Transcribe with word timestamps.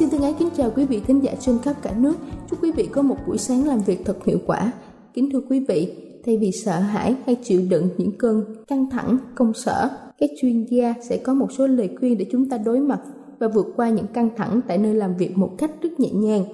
Xin 0.00 0.10
thân 0.10 0.22
ái 0.22 0.34
kính 0.38 0.48
chào 0.56 0.70
quý 0.76 0.84
vị 0.84 1.00
khán 1.06 1.20
giả 1.20 1.32
trên 1.40 1.58
khắp 1.58 1.76
cả 1.82 1.94
nước. 1.98 2.14
Chúc 2.50 2.62
quý 2.62 2.72
vị 2.72 2.88
có 2.92 3.02
một 3.02 3.16
buổi 3.26 3.38
sáng 3.38 3.66
làm 3.66 3.80
việc 3.80 4.04
thật 4.04 4.24
hiệu 4.24 4.38
quả. 4.46 4.72
Kính 5.14 5.30
thưa 5.32 5.40
quý 5.50 5.64
vị, 5.68 5.94
thay 6.24 6.36
vì 6.36 6.52
sợ 6.52 6.78
hãi 6.78 7.16
hay 7.26 7.34
chịu 7.34 7.62
đựng 7.70 7.88
những 7.98 8.18
cơn 8.18 8.44
căng 8.66 8.90
thẳng, 8.90 9.18
công 9.34 9.54
sở, 9.54 9.88
các 10.18 10.30
chuyên 10.40 10.64
gia 10.64 10.94
sẽ 11.02 11.16
có 11.16 11.34
một 11.34 11.52
số 11.52 11.66
lời 11.66 11.90
khuyên 11.98 12.18
để 12.18 12.26
chúng 12.32 12.48
ta 12.48 12.58
đối 12.58 12.80
mặt 12.80 13.00
và 13.38 13.48
vượt 13.48 13.66
qua 13.76 13.88
những 13.88 14.06
căng 14.06 14.28
thẳng 14.36 14.60
tại 14.68 14.78
nơi 14.78 14.94
làm 14.94 15.16
việc 15.16 15.38
một 15.38 15.50
cách 15.58 15.70
rất 15.82 16.00
nhẹ 16.00 16.10
nhàng. 16.12 16.44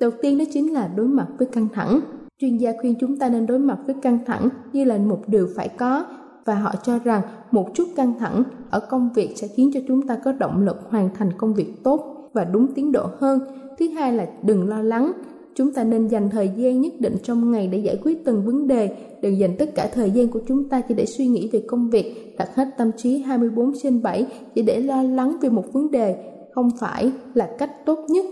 Đầu 0.00 0.10
tiên 0.22 0.38
đó 0.38 0.44
chính 0.52 0.72
là 0.72 0.88
đối 0.96 1.06
mặt 1.06 1.26
với 1.38 1.48
căng 1.52 1.68
thẳng. 1.74 2.00
Chuyên 2.40 2.56
gia 2.56 2.72
khuyên 2.80 2.94
chúng 3.00 3.18
ta 3.18 3.28
nên 3.28 3.46
đối 3.46 3.58
mặt 3.58 3.78
với 3.86 3.94
căng 4.02 4.18
thẳng 4.26 4.48
như 4.72 4.84
là 4.84 4.98
một 4.98 5.22
điều 5.26 5.48
phải 5.56 5.68
có 5.68 6.06
và 6.44 6.54
họ 6.54 6.74
cho 6.82 6.98
rằng 6.98 7.22
một 7.50 7.68
chút 7.74 7.88
căng 7.96 8.18
thẳng 8.18 8.42
ở 8.70 8.80
công 8.80 9.10
việc 9.14 9.32
sẽ 9.36 9.48
khiến 9.56 9.70
cho 9.74 9.80
chúng 9.88 10.06
ta 10.06 10.18
có 10.24 10.32
động 10.32 10.64
lực 10.64 10.76
hoàn 10.88 11.14
thành 11.14 11.32
công 11.38 11.54
việc 11.54 11.72
tốt 11.84 12.15
và 12.36 12.44
đúng 12.44 12.66
tiến 12.74 12.92
độ 12.92 13.06
hơn. 13.18 13.40
Thứ 13.78 13.88
hai 13.88 14.12
là 14.12 14.26
đừng 14.42 14.68
lo 14.68 14.82
lắng. 14.82 15.12
Chúng 15.54 15.72
ta 15.72 15.84
nên 15.84 16.08
dành 16.08 16.30
thời 16.30 16.50
gian 16.56 16.80
nhất 16.80 16.92
định 17.00 17.16
trong 17.22 17.52
ngày 17.52 17.68
để 17.68 17.78
giải 17.78 17.98
quyết 18.02 18.24
từng 18.24 18.46
vấn 18.46 18.68
đề. 18.68 18.96
Đừng 19.22 19.38
dành 19.38 19.56
tất 19.58 19.74
cả 19.74 19.90
thời 19.94 20.10
gian 20.10 20.28
của 20.28 20.40
chúng 20.48 20.68
ta 20.68 20.80
chỉ 20.80 20.94
để 20.94 21.06
suy 21.06 21.26
nghĩ 21.26 21.50
về 21.52 21.62
công 21.66 21.90
việc, 21.90 22.34
đặt 22.38 22.54
hết 22.54 22.68
tâm 22.78 22.90
trí 22.96 23.18
24 23.18 23.72
trên 23.82 24.02
7 24.02 24.26
chỉ 24.54 24.62
để 24.62 24.80
lo 24.80 25.02
lắng 25.02 25.36
về 25.40 25.48
một 25.48 25.72
vấn 25.72 25.90
đề 25.90 26.16
không 26.54 26.70
phải 26.80 27.12
là 27.34 27.48
cách 27.58 27.86
tốt 27.86 27.98
nhất 28.08 28.24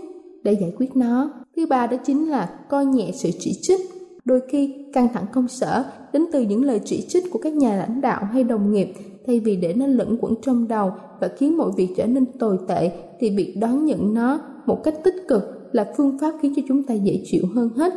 để 0.43 0.53
giải 0.53 0.73
quyết 0.77 0.95
nó. 0.95 1.33
Thứ 1.55 1.65
ba 1.65 1.87
đó 1.87 1.97
chính 2.05 2.29
là 2.29 2.49
coi 2.69 2.85
nhẹ 2.85 3.11
sự 3.13 3.29
chỉ 3.39 3.51
trích. 3.61 3.79
Đôi 4.25 4.41
khi 4.49 4.85
căng 4.93 5.07
thẳng 5.13 5.25
công 5.33 5.47
sở 5.47 5.83
đến 6.13 6.25
từ 6.31 6.41
những 6.41 6.63
lời 6.63 6.81
chỉ 6.85 7.05
trích 7.09 7.23
của 7.31 7.39
các 7.39 7.53
nhà 7.53 7.75
lãnh 7.75 8.01
đạo 8.01 8.25
hay 8.25 8.43
đồng 8.43 8.71
nghiệp 8.73 8.93
thay 9.27 9.39
vì 9.39 9.55
để 9.55 9.73
nó 9.73 9.87
lẫn 9.87 10.17
quẩn 10.21 10.33
trong 10.41 10.67
đầu 10.67 10.91
và 11.21 11.27
khiến 11.27 11.57
mọi 11.57 11.71
việc 11.77 11.89
trở 11.97 12.05
nên 12.05 12.25
tồi 12.39 12.57
tệ 12.67 12.91
thì 13.19 13.29
việc 13.29 13.55
đón 13.61 13.85
nhận 13.85 14.13
nó 14.13 14.39
một 14.65 14.83
cách 14.83 15.03
tích 15.03 15.15
cực 15.27 15.43
là 15.71 15.93
phương 15.97 16.17
pháp 16.21 16.31
khiến 16.41 16.53
cho 16.55 16.61
chúng 16.67 16.83
ta 16.83 16.93
dễ 16.93 17.21
chịu 17.25 17.43
hơn 17.55 17.69
hết. 17.69 17.93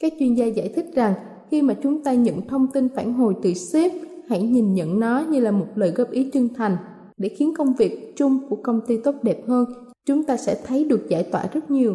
Các 0.00 0.12
chuyên 0.18 0.34
gia 0.34 0.46
giải 0.46 0.68
thích 0.68 0.86
rằng 0.94 1.14
khi 1.50 1.62
mà 1.62 1.74
chúng 1.82 2.02
ta 2.02 2.12
nhận 2.12 2.48
thông 2.48 2.66
tin 2.66 2.88
phản 2.88 3.14
hồi 3.14 3.34
từ 3.42 3.54
sếp, 3.54 3.92
hãy 4.28 4.42
nhìn 4.42 4.74
nhận 4.74 5.00
nó 5.00 5.24
như 5.30 5.40
là 5.40 5.50
một 5.50 5.66
lời 5.74 5.90
góp 5.90 6.10
ý 6.10 6.30
chân 6.32 6.48
thành 6.56 6.76
để 7.16 7.28
khiến 7.28 7.54
công 7.58 7.74
việc 7.78 8.12
chung 8.16 8.38
của 8.48 8.56
công 8.56 8.80
ty 8.86 8.96
tốt 9.04 9.14
đẹp 9.22 9.42
hơn. 9.46 9.64
Chúng 10.06 10.24
ta 10.24 10.36
sẽ 10.36 10.60
thấy 10.66 10.84
được 10.84 11.08
giải 11.08 11.22
tỏa 11.22 11.44
rất 11.52 11.70
nhiều. 11.70 11.94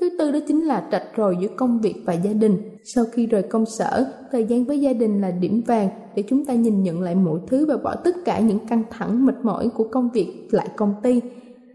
Thứ 0.00 0.10
tư 0.18 0.32
đó 0.32 0.38
chính 0.48 0.64
là 0.64 0.88
trạch 0.90 1.16
rời 1.16 1.34
giữa 1.40 1.48
công 1.56 1.80
việc 1.80 1.94
và 2.04 2.12
gia 2.12 2.32
đình. 2.32 2.58
Sau 2.84 3.04
khi 3.12 3.26
rời 3.26 3.42
công 3.42 3.66
sở, 3.66 4.06
thời 4.32 4.44
gian 4.44 4.64
với 4.64 4.80
gia 4.80 4.92
đình 4.92 5.20
là 5.20 5.30
điểm 5.30 5.62
vàng 5.66 5.88
để 6.16 6.22
chúng 6.28 6.44
ta 6.44 6.54
nhìn 6.54 6.82
nhận 6.82 7.00
lại 7.02 7.14
mọi 7.14 7.38
thứ 7.46 7.66
và 7.66 7.76
bỏ 7.76 7.94
tất 7.94 8.16
cả 8.24 8.40
những 8.40 8.58
căng 8.58 8.82
thẳng 8.90 9.26
mệt 9.26 9.34
mỏi 9.42 9.68
của 9.68 9.84
công 9.84 10.10
việc 10.10 10.48
lại 10.50 10.68
công 10.76 10.94
ty. 11.02 11.20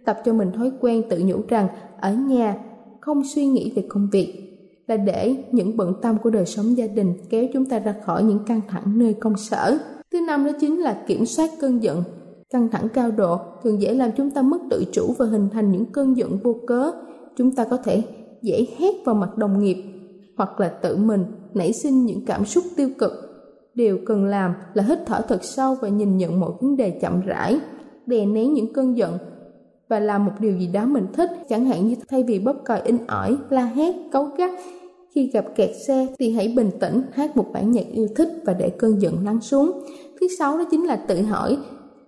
Tập 0.05 0.17
cho 0.25 0.33
mình 0.33 0.51
thói 0.51 0.71
quen 0.81 1.03
tự 1.09 1.21
nhủ 1.25 1.37
rằng 1.47 1.67
ở 2.01 2.13
nhà 2.13 2.55
không 3.01 3.21
suy 3.35 3.45
nghĩ 3.45 3.73
về 3.75 3.83
công 3.89 4.09
việc 4.11 4.49
là 4.87 4.97
để 4.97 5.35
những 5.51 5.77
bận 5.77 5.93
tâm 6.01 6.17
của 6.23 6.29
đời 6.29 6.45
sống 6.45 6.77
gia 6.77 6.87
đình 6.87 7.13
kéo 7.29 7.45
chúng 7.53 7.65
ta 7.65 7.79
ra 7.79 7.95
khỏi 8.05 8.23
những 8.23 8.39
căng 8.47 8.61
thẳng 8.67 8.99
nơi 8.99 9.13
công 9.13 9.37
sở. 9.37 9.77
Thứ 10.11 10.21
năm 10.21 10.45
đó 10.45 10.51
chính 10.59 10.79
là 10.79 11.03
kiểm 11.07 11.25
soát 11.25 11.49
cơn 11.61 11.83
giận. 11.83 12.03
Căng 12.49 12.69
thẳng 12.69 12.87
cao 12.93 13.11
độ 13.11 13.37
thường 13.63 13.81
dễ 13.81 13.93
làm 13.93 14.11
chúng 14.17 14.31
ta 14.31 14.41
mất 14.41 14.57
tự 14.69 14.85
chủ 14.91 15.13
và 15.17 15.25
hình 15.25 15.47
thành 15.53 15.71
những 15.71 15.85
cơn 15.85 16.17
giận 16.17 16.39
vô 16.43 16.55
cớ. 16.67 16.91
Chúng 17.39 17.55
ta 17.55 17.65
có 17.65 17.77
thể 17.77 18.03
dễ 18.41 18.65
hét 18.77 18.95
vào 19.05 19.15
mặt 19.15 19.37
đồng 19.37 19.63
nghiệp 19.63 19.83
hoặc 20.37 20.59
là 20.59 20.69
tự 20.69 20.97
mình 20.97 21.25
nảy 21.53 21.73
sinh 21.73 22.05
những 22.05 22.25
cảm 22.25 22.45
xúc 22.45 22.63
tiêu 22.75 22.89
cực. 22.97 23.11
Điều 23.73 23.99
cần 24.05 24.25
làm 24.25 24.53
là 24.73 24.83
hít 24.83 24.99
thở 25.05 25.21
thật 25.27 25.43
sâu 25.43 25.75
và 25.81 25.87
nhìn 25.87 26.17
nhận 26.17 26.39
mọi 26.39 26.51
vấn 26.61 26.77
đề 26.77 26.89
chậm 26.89 27.21
rãi, 27.21 27.59
đè 28.05 28.25
nén 28.25 28.53
những 28.53 28.73
cơn 28.73 28.97
giận 28.97 29.17
và 29.87 29.99
làm 29.99 30.25
một 30.25 30.31
điều 30.39 30.57
gì 30.57 30.67
đó 30.67 30.85
mình 30.85 31.07
thích. 31.13 31.29
Chẳng 31.49 31.65
hạn 31.65 31.87
như 31.87 31.95
thay 32.07 32.23
vì 32.23 32.39
bóp 32.39 32.55
còi 32.65 32.81
in 32.81 32.97
ỏi, 33.07 33.37
la 33.49 33.65
hét 33.65 33.95
cấu 34.11 34.25
gắt, 34.37 34.51
khi 35.15 35.29
gặp 35.33 35.45
kẹt 35.55 35.69
xe 35.87 36.07
thì 36.19 36.31
hãy 36.31 36.53
bình 36.57 36.69
tĩnh, 36.79 37.01
hát 37.11 37.37
một 37.37 37.45
bản 37.53 37.71
nhạc 37.71 37.85
yêu 37.91 38.07
thích 38.15 38.29
và 38.45 38.53
để 38.53 38.69
cơn 38.69 39.01
giận 39.01 39.25
lắng 39.25 39.41
xuống. 39.41 39.71
Thứ 40.21 40.27
sáu 40.39 40.57
đó 40.57 40.63
chính 40.71 40.85
là 40.85 40.95
tự 40.95 41.21
hỏi 41.21 41.57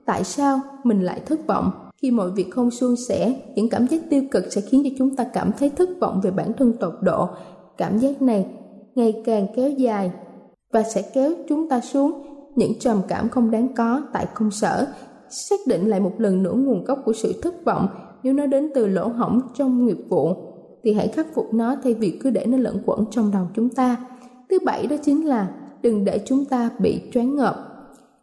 tại 0.05 0.23
sao 0.23 0.59
mình 0.83 1.01
lại 1.01 1.21
thất 1.25 1.47
vọng 1.47 1.71
khi 2.01 2.11
mọi 2.11 2.31
việc 2.31 2.51
không 2.51 2.71
suôn 2.71 2.95
sẻ, 3.07 3.35
những 3.55 3.69
cảm 3.69 3.87
giác 3.87 4.01
tiêu 4.09 4.23
cực 4.31 4.53
sẽ 4.53 4.61
khiến 4.61 4.81
cho 4.83 4.89
chúng 4.97 5.15
ta 5.15 5.23
cảm 5.23 5.51
thấy 5.59 5.69
thất 5.69 5.89
vọng 6.01 6.21
về 6.23 6.31
bản 6.31 6.53
thân 6.57 6.73
tột 6.79 6.93
độ. 7.01 7.27
Cảm 7.77 7.97
giác 7.97 8.21
này 8.21 8.45
ngày 8.95 9.21
càng 9.25 9.47
kéo 9.55 9.69
dài 9.69 10.11
và 10.73 10.83
sẽ 10.83 11.01
kéo 11.01 11.31
chúng 11.49 11.69
ta 11.69 11.81
xuống. 11.81 12.23
Những 12.55 12.79
trầm 12.79 13.01
cảm 13.07 13.29
không 13.29 13.51
đáng 13.51 13.75
có 13.75 14.01
tại 14.13 14.27
công 14.33 14.51
sở 14.51 14.87
xác 15.29 15.59
định 15.67 15.89
lại 15.89 15.99
một 15.99 16.11
lần 16.17 16.43
nữa 16.43 16.53
nguồn 16.53 16.83
gốc 16.83 16.99
của 17.05 17.13
sự 17.13 17.33
thất 17.41 17.65
vọng. 17.65 17.87
Nếu 18.23 18.33
nó 18.33 18.45
đến 18.45 18.71
từ 18.75 18.87
lỗ 18.87 19.07
hổng 19.07 19.41
trong 19.53 19.85
nghiệp 19.85 19.97
vụ, 20.09 20.35
thì 20.83 20.93
hãy 20.93 21.07
khắc 21.07 21.27
phục 21.33 21.53
nó 21.53 21.75
thay 21.83 21.93
vì 21.93 22.19
cứ 22.23 22.29
để 22.29 22.45
nó 22.45 22.57
lẫn 22.57 22.77
quẩn 22.85 23.05
trong 23.11 23.31
đầu 23.31 23.47
chúng 23.55 23.69
ta. 23.69 24.05
Thứ 24.49 24.57
bảy 24.65 24.87
đó 24.87 24.95
chính 25.03 25.27
là 25.27 25.49
đừng 25.81 26.05
để 26.05 26.21
chúng 26.25 26.45
ta 26.45 26.69
bị 26.79 27.01
choáng 27.13 27.35
ngợp. 27.35 27.55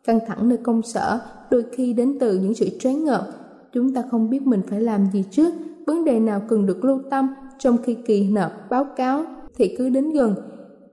Căng 0.05 0.19
thẳng 0.27 0.49
nơi 0.49 0.59
công 0.59 0.83
sở 0.83 1.21
đôi 1.51 1.65
khi 1.73 1.93
đến 1.93 2.17
từ 2.21 2.39
những 2.39 2.55
sự 2.55 2.69
choáng 2.81 3.05
ngợp 3.05 3.27
chúng 3.73 3.95
ta 3.95 4.03
không 4.11 4.31
biết 4.31 4.43
mình 4.47 4.63
phải 4.69 4.81
làm 4.81 5.07
gì 5.13 5.25
trước. 5.31 5.55
Vấn 5.87 6.05
đề 6.05 6.21
nào 6.21 6.43
cần 6.49 6.67
được 6.67 6.85
lưu 6.85 7.01
tâm 7.11 7.29
trong 7.59 7.77
khi 7.85 7.95
kỳ 7.95 8.31
nộp 8.31 8.53
báo 8.71 8.87
cáo 8.97 9.25
thì 9.57 9.75
cứ 9.79 9.89
đến 9.89 10.13
gần. 10.13 10.35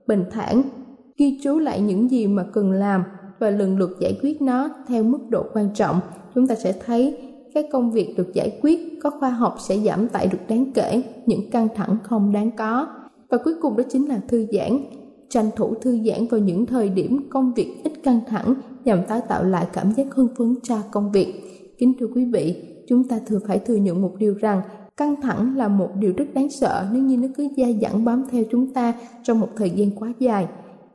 Bình 0.06 0.24
thản, 0.30 0.62
ghi 1.16 1.40
chú 1.42 1.58
lại 1.58 1.80
những 1.80 2.10
gì 2.10 2.26
mà 2.26 2.46
cần 2.52 2.72
làm 2.72 3.04
và 3.38 3.50
lần 3.50 3.78
lượt 3.78 3.96
giải 4.00 4.18
quyết 4.22 4.42
nó 4.42 4.68
theo 4.88 5.02
mức 5.02 5.18
độ 5.28 5.44
quan 5.52 5.68
trọng. 5.74 6.00
Chúng 6.34 6.46
ta 6.46 6.54
sẽ 6.54 6.74
thấy 6.86 7.18
các 7.54 7.64
công 7.72 7.92
việc 7.92 8.14
được 8.16 8.34
giải 8.34 8.58
quyết, 8.62 9.02
có 9.02 9.10
khoa 9.10 9.30
học 9.30 9.56
sẽ 9.60 9.78
giảm 9.78 10.08
tải 10.08 10.26
được 10.26 10.38
đáng 10.48 10.72
kể, 10.74 11.02
những 11.26 11.50
căng 11.50 11.68
thẳng 11.74 11.96
không 12.02 12.32
đáng 12.32 12.50
có. 12.56 12.86
Và 13.28 13.38
cuối 13.38 13.54
cùng 13.62 13.76
đó 13.76 13.84
chính 13.88 14.08
là 14.08 14.20
thư 14.28 14.46
giãn. 14.52 14.78
Tranh 15.28 15.50
thủ 15.56 15.74
thư 15.74 15.98
giãn 16.06 16.26
vào 16.26 16.40
những 16.40 16.66
thời 16.66 16.88
điểm 16.88 17.30
công 17.30 17.52
việc 17.54 17.74
ít 17.84 17.92
căng 18.02 18.20
thẳng 18.28 18.54
nhằm 18.84 18.98
tái 19.08 19.20
tạo 19.28 19.44
lại 19.44 19.66
cảm 19.72 19.92
giác 19.92 20.06
hưng 20.14 20.28
phấn 20.38 20.54
cho 20.62 20.76
công 20.90 21.12
việc 21.12 21.34
kính 21.78 21.94
thưa 22.00 22.06
quý 22.14 22.24
vị, 22.24 22.62
chúng 22.88 23.08
ta 23.08 23.18
thường 23.26 23.40
phải 23.48 23.58
thừa 23.58 23.76
nhận 23.76 24.02
một 24.02 24.14
điều 24.18 24.34
rằng 24.34 24.60
căng 24.96 25.22
thẳng 25.22 25.56
là 25.56 25.68
một 25.68 25.90
điều 25.98 26.12
rất 26.16 26.24
đáng 26.34 26.50
sợ 26.50 26.88
nếu 26.92 27.02
như 27.02 27.16
nó 27.16 27.28
cứ 27.36 27.48
dai 27.56 27.78
dẳng 27.82 28.04
bám 28.04 28.24
theo 28.30 28.44
chúng 28.50 28.72
ta 28.72 28.94
trong 29.22 29.40
một 29.40 29.48
thời 29.56 29.70
gian 29.70 29.90
quá 29.90 30.12
dài. 30.18 30.46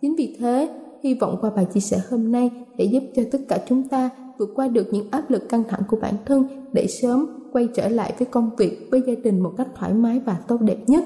Chính 0.01 0.15
vì 0.15 0.35
thế, 0.39 0.69
hy 1.03 1.13
vọng 1.13 1.37
qua 1.41 1.49
bài 1.55 1.65
chia 1.73 1.79
sẻ 1.79 1.97
hôm 2.09 2.31
nay 2.31 2.51
sẽ 2.77 2.83
giúp 2.83 3.03
cho 3.15 3.23
tất 3.31 3.39
cả 3.47 3.57
chúng 3.67 3.87
ta 3.87 4.09
vượt 4.39 4.49
qua 4.55 4.67
được 4.67 4.87
những 4.91 5.07
áp 5.11 5.29
lực 5.29 5.49
căng 5.49 5.63
thẳng 5.69 5.81
của 5.87 5.97
bản 6.01 6.13
thân 6.25 6.47
để 6.73 6.87
sớm 6.87 7.25
quay 7.51 7.67
trở 7.75 7.89
lại 7.89 8.13
với 8.19 8.27
công 8.31 8.49
việc, 8.57 8.87
với 8.91 9.01
gia 9.07 9.13
đình 9.23 9.39
một 9.39 9.53
cách 9.57 9.67
thoải 9.75 9.93
mái 9.93 10.19
và 10.25 10.37
tốt 10.47 10.61
đẹp 10.61 10.77
nhất. 10.87 11.03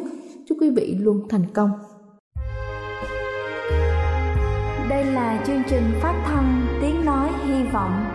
Chúc 0.48 0.58
quý 0.62 0.70
vị 0.70 0.96
luôn 1.00 1.22
thành 1.30 1.46
công. 1.54 1.72
Đây 4.90 5.06
là 5.06 5.44
chương 5.48 5.62
trình 5.70 5.84
phát 6.02 6.24
thanh 6.26 6.68
tiếng 6.82 7.06
nói 7.06 7.30
hy 7.48 7.64
vọng 7.74 8.15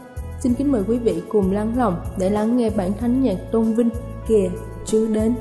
xin 0.43 0.53
kính 0.53 0.71
mời 0.71 0.83
quý 0.87 0.97
vị 0.97 1.21
cùng 1.29 1.51
lắng 1.51 1.73
lòng 1.77 2.01
để 2.17 2.29
lắng 2.29 2.57
nghe 2.57 2.69
bản 2.69 2.91
thánh 2.99 3.23
nhạc 3.23 3.37
tôn 3.51 3.73
vinh 3.73 3.89
kìa 4.27 4.49
Chúa 4.85 5.07
đến. 5.07 5.35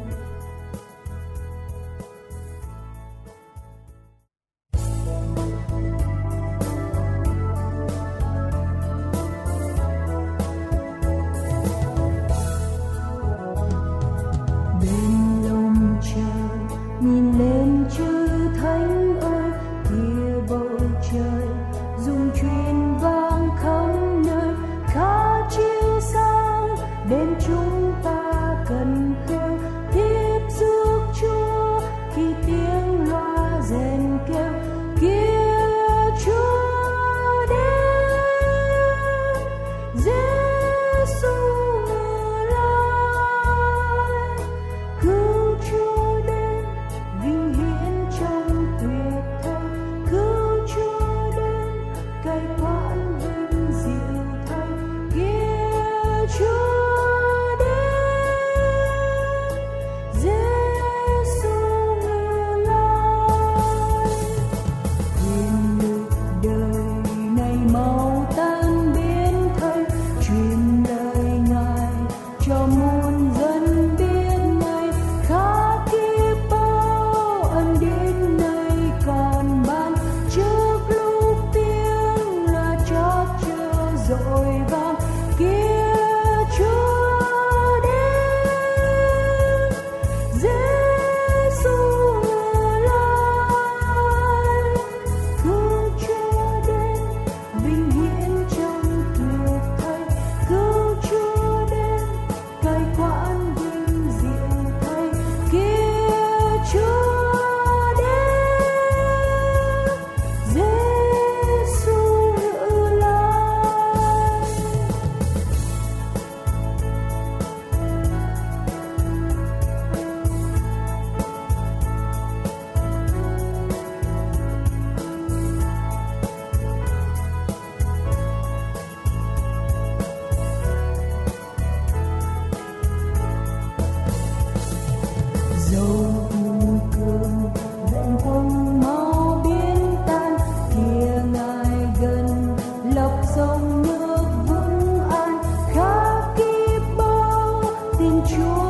joy. 148.27 148.70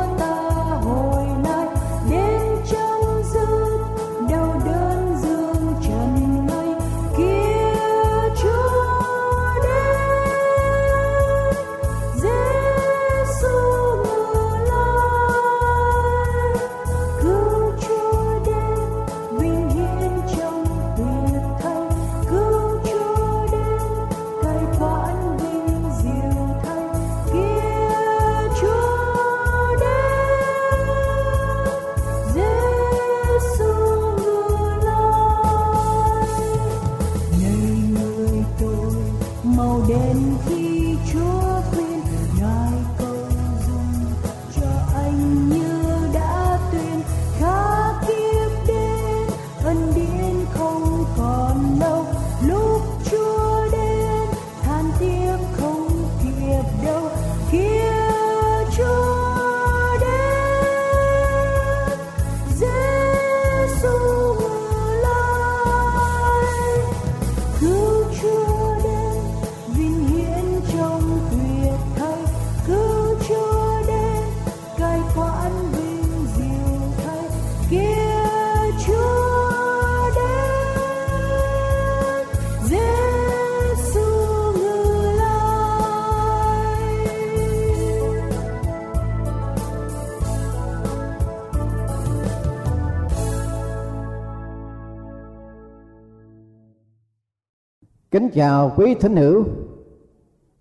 Kính 98.31 98.37
chào 98.37 98.73
quý 98.77 98.95
thính 98.95 99.17
hữu. 99.17 99.45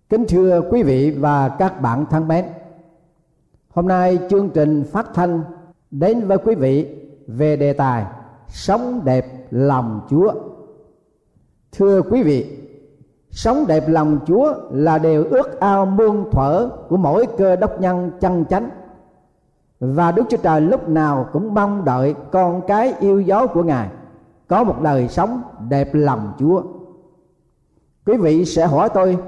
Kính 0.08 0.24
thưa 0.28 0.62
quý 0.70 0.82
vị 0.82 1.10
và 1.10 1.48
các 1.48 1.80
bạn 1.80 2.04
thân 2.10 2.28
mến, 2.28 2.44
Hôm 3.70 3.88
nay 3.88 4.18
chương 4.30 4.50
trình 4.50 4.84
phát 4.92 5.06
thanh 5.14 5.42
đến 5.90 6.26
với 6.26 6.38
quý 6.38 6.54
vị 6.54 6.96
về 7.26 7.56
đề 7.56 7.72
tài 7.72 8.06
Sống 8.48 9.00
đẹp 9.04 9.26
lòng 9.50 10.00
Chúa. 10.10 10.32
Thưa 11.72 12.02
quý 12.02 12.22
vị, 12.22 12.58
Sống 13.30 13.64
đẹp 13.66 13.84
lòng 13.88 14.18
Chúa 14.26 14.54
là 14.70 14.98
điều 14.98 15.24
ước 15.24 15.60
ao 15.60 15.86
muôn 15.86 16.30
thuở 16.30 16.70
của 16.88 16.96
mỗi 16.96 17.26
cơ 17.38 17.56
đốc 17.56 17.80
nhân 17.80 18.10
chân 18.20 18.44
chánh. 18.50 18.70
Và 19.80 20.12
Đức 20.12 20.22
Chúa 20.28 20.36
Trời 20.36 20.60
lúc 20.60 20.88
nào 20.88 21.28
cũng 21.32 21.54
mong 21.54 21.84
đợi 21.84 22.14
con 22.32 22.60
cái 22.66 22.94
yêu 23.00 23.20
dấu 23.20 23.46
của 23.46 23.62
Ngài 23.62 23.88
Có 24.48 24.64
một 24.64 24.82
đời 24.82 25.08
sống 25.08 25.42
đẹp 25.68 25.88
lòng 25.92 26.32
Chúa 26.38 26.62
quý 28.06 28.16
vị 28.16 28.44
sẽ 28.44 28.66
hỏi 28.66 28.88
tôi, 28.94 29.18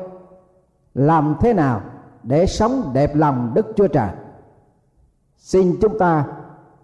làm 0.95 1.37
thế 1.41 1.52
nào 1.52 1.81
để 2.23 2.47
sống 2.47 2.91
đẹp 2.93 3.14
lòng 3.14 3.50
đức 3.55 3.67
chúa 3.76 3.88
trời? 3.88 4.09
Xin 5.37 5.76
chúng 5.81 5.99
ta 5.99 6.25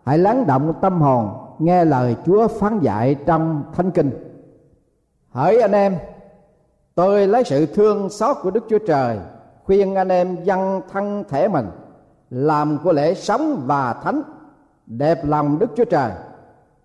hãy 0.05 0.19
lắng 0.19 0.47
động 0.47 0.73
tâm 0.81 1.01
hồn, 1.01 1.31
nghe 1.59 1.85
lời 1.85 2.17
chúa 2.27 2.49
phán 2.49 2.81
dạy 2.81 3.15
trong 3.27 3.63
thánh 3.75 3.91
kinh. 3.91 4.11
Hỡi 5.31 5.61
anh 5.61 5.73
em, 5.73 5.97
tôi 6.95 7.27
lấy 7.27 7.45
sự 7.45 7.67
thương 7.67 8.11
xót 8.11 8.37
của 8.43 8.51
đức 8.51 8.65
chúa 8.69 8.79
trời 8.87 9.19
khuyên 9.65 9.95
anh 9.95 10.09
em 10.09 10.45
dâng 10.45 10.81
thân 10.93 11.25
thể 11.29 11.49
mình, 11.49 11.67
làm 12.31 12.79
của 12.85 12.93
lễ 12.93 13.15
sống 13.15 13.63
và 13.67 13.93
thánh 13.93 14.23
đẹp 14.87 15.25
lòng 15.25 15.59
đức 15.59 15.71
chúa 15.77 15.85
trời. 15.85 16.13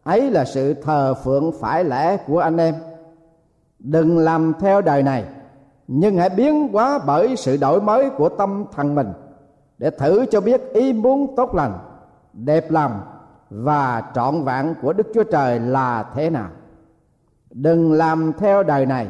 Ấy 0.03 0.31
là 0.31 0.45
sự 0.45 0.73
thờ 0.73 1.13
phượng 1.23 1.51
phải 1.59 1.83
lẽ 1.83 2.17
của 2.17 2.39
anh 2.39 2.57
em 2.57 2.75
đừng 3.83 4.17
làm 4.17 4.53
theo 4.59 4.81
đời 4.81 5.03
này, 5.03 5.25
nhưng 5.87 6.17
hãy 6.17 6.29
biến 6.29 6.67
hóa 6.73 6.99
bởi 7.07 7.35
sự 7.35 7.57
đổi 7.57 7.81
mới 7.81 8.09
của 8.09 8.29
tâm 8.29 8.65
thần 8.71 8.95
mình, 8.95 9.13
để 9.77 9.89
thử 9.89 10.25
cho 10.25 10.41
biết 10.41 10.61
ý 10.73 10.93
muốn 10.93 11.35
tốt 11.35 11.55
lành, 11.55 11.73
đẹp 12.33 12.71
lòng 12.71 13.01
và 13.49 14.03
trọn 14.15 14.43
vẹn 14.43 14.73
của 14.81 14.93
đức 14.93 15.07
chúa 15.13 15.23
trời 15.23 15.59
là 15.59 16.03
thế 16.13 16.29
nào. 16.29 16.49
Đừng 17.51 17.93
làm 17.93 18.31
theo 18.37 18.63
đời 18.63 18.85
này, 18.85 19.07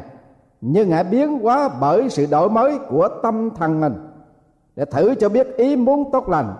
nhưng 0.60 0.90
hãy 0.90 1.04
biến 1.04 1.38
hóa 1.38 1.68
bởi 1.80 2.08
sự 2.08 2.26
đổi 2.30 2.50
mới 2.50 2.78
của 2.78 3.08
tâm 3.22 3.50
thần 3.50 3.80
mình, 3.80 3.94
để 4.76 4.84
thử 4.84 5.14
cho 5.14 5.28
biết 5.28 5.56
ý 5.56 5.76
muốn 5.76 6.10
tốt 6.12 6.28
lành, 6.28 6.54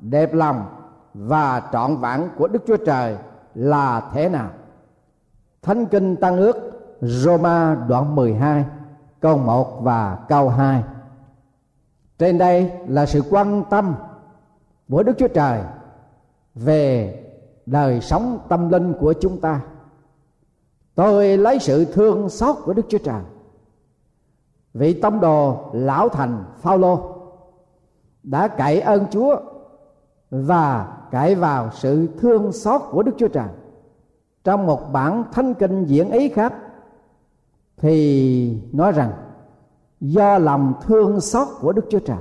đẹp 0.00 0.34
lòng 0.34 0.64
và 1.14 1.62
trọn 1.72 1.96
vẹn 1.96 2.28
của 2.38 2.48
đức 2.48 2.62
chúa 2.66 2.76
trời 2.76 3.16
là 3.54 4.00
thế 4.12 4.28
nào. 4.28 4.48
Thánh 5.62 5.86
kinh 5.86 6.16
tăng 6.16 6.36
ước 6.36 6.73
Roma 7.06 7.74
đoạn 7.88 8.16
12 8.16 8.64
câu 9.20 9.38
1 9.38 9.82
và 9.82 10.18
câu 10.28 10.48
2 10.48 10.82
Trên 12.18 12.38
đây 12.38 12.72
là 12.88 13.06
sự 13.06 13.22
quan 13.30 13.64
tâm 13.70 13.94
của 14.90 15.02
Đức 15.02 15.12
Chúa 15.18 15.28
Trời 15.28 15.62
về 16.54 17.14
đời 17.66 18.00
sống 18.00 18.38
tâm 18.48 18.70
linh 18.70 18.94
của 19.00 19.14
chúng 19.20 19.40
ta. 19.40 19.60
Tôi 20.94 21.36
lấy 21.38 21.58
sự 21.58 21.84
thương 21.84 22.28
xót 22.28 22.56
của 22.64 22.72
Đức 22.72 22.86
Chúa 22.88 22.98
Trời 22.98 23.22
Vị 24.74 24.94
tông 24.94 25.20
đồ 25.20 25.70
lão 25.72 26.08
thành 26.08 26.44
Phaolô 26.58 27.14
đã 28.22 28.48
cậy 28.48 28.80
ơn 28.80 29.06
Chúa 29.10 29.36
và 30.30 30.96
cậy 31.10 31.34
vào 31.34 31.70
sự 31.72 32.08
thương 32.18 32.52
xót 32.52 32.80
của 32.90 33.02
Đức 33.02 33.12
Chúa 33.18 33.28
Trời 33.28 33.48
trong 34.44 34.66
một 34.66 34.92
bản 34.92 35.24
thánh 35.32 35.54
kinh 35.54 35.84
diễn 35.84 36.10
ý 36.10 36.28
khác 36.28 36.52
thì 37.76 38.58
nói 38.72 38.92
rằng 38.92 39.12
do 40.00 40.38
lòng 40.38 40.74
thương 40.82 41.20
xót 41.20 41.48
của 41.60 41.72
Đức 41.72 41.84
Chúa 41.90 41.98
Trời. 41.98 42.18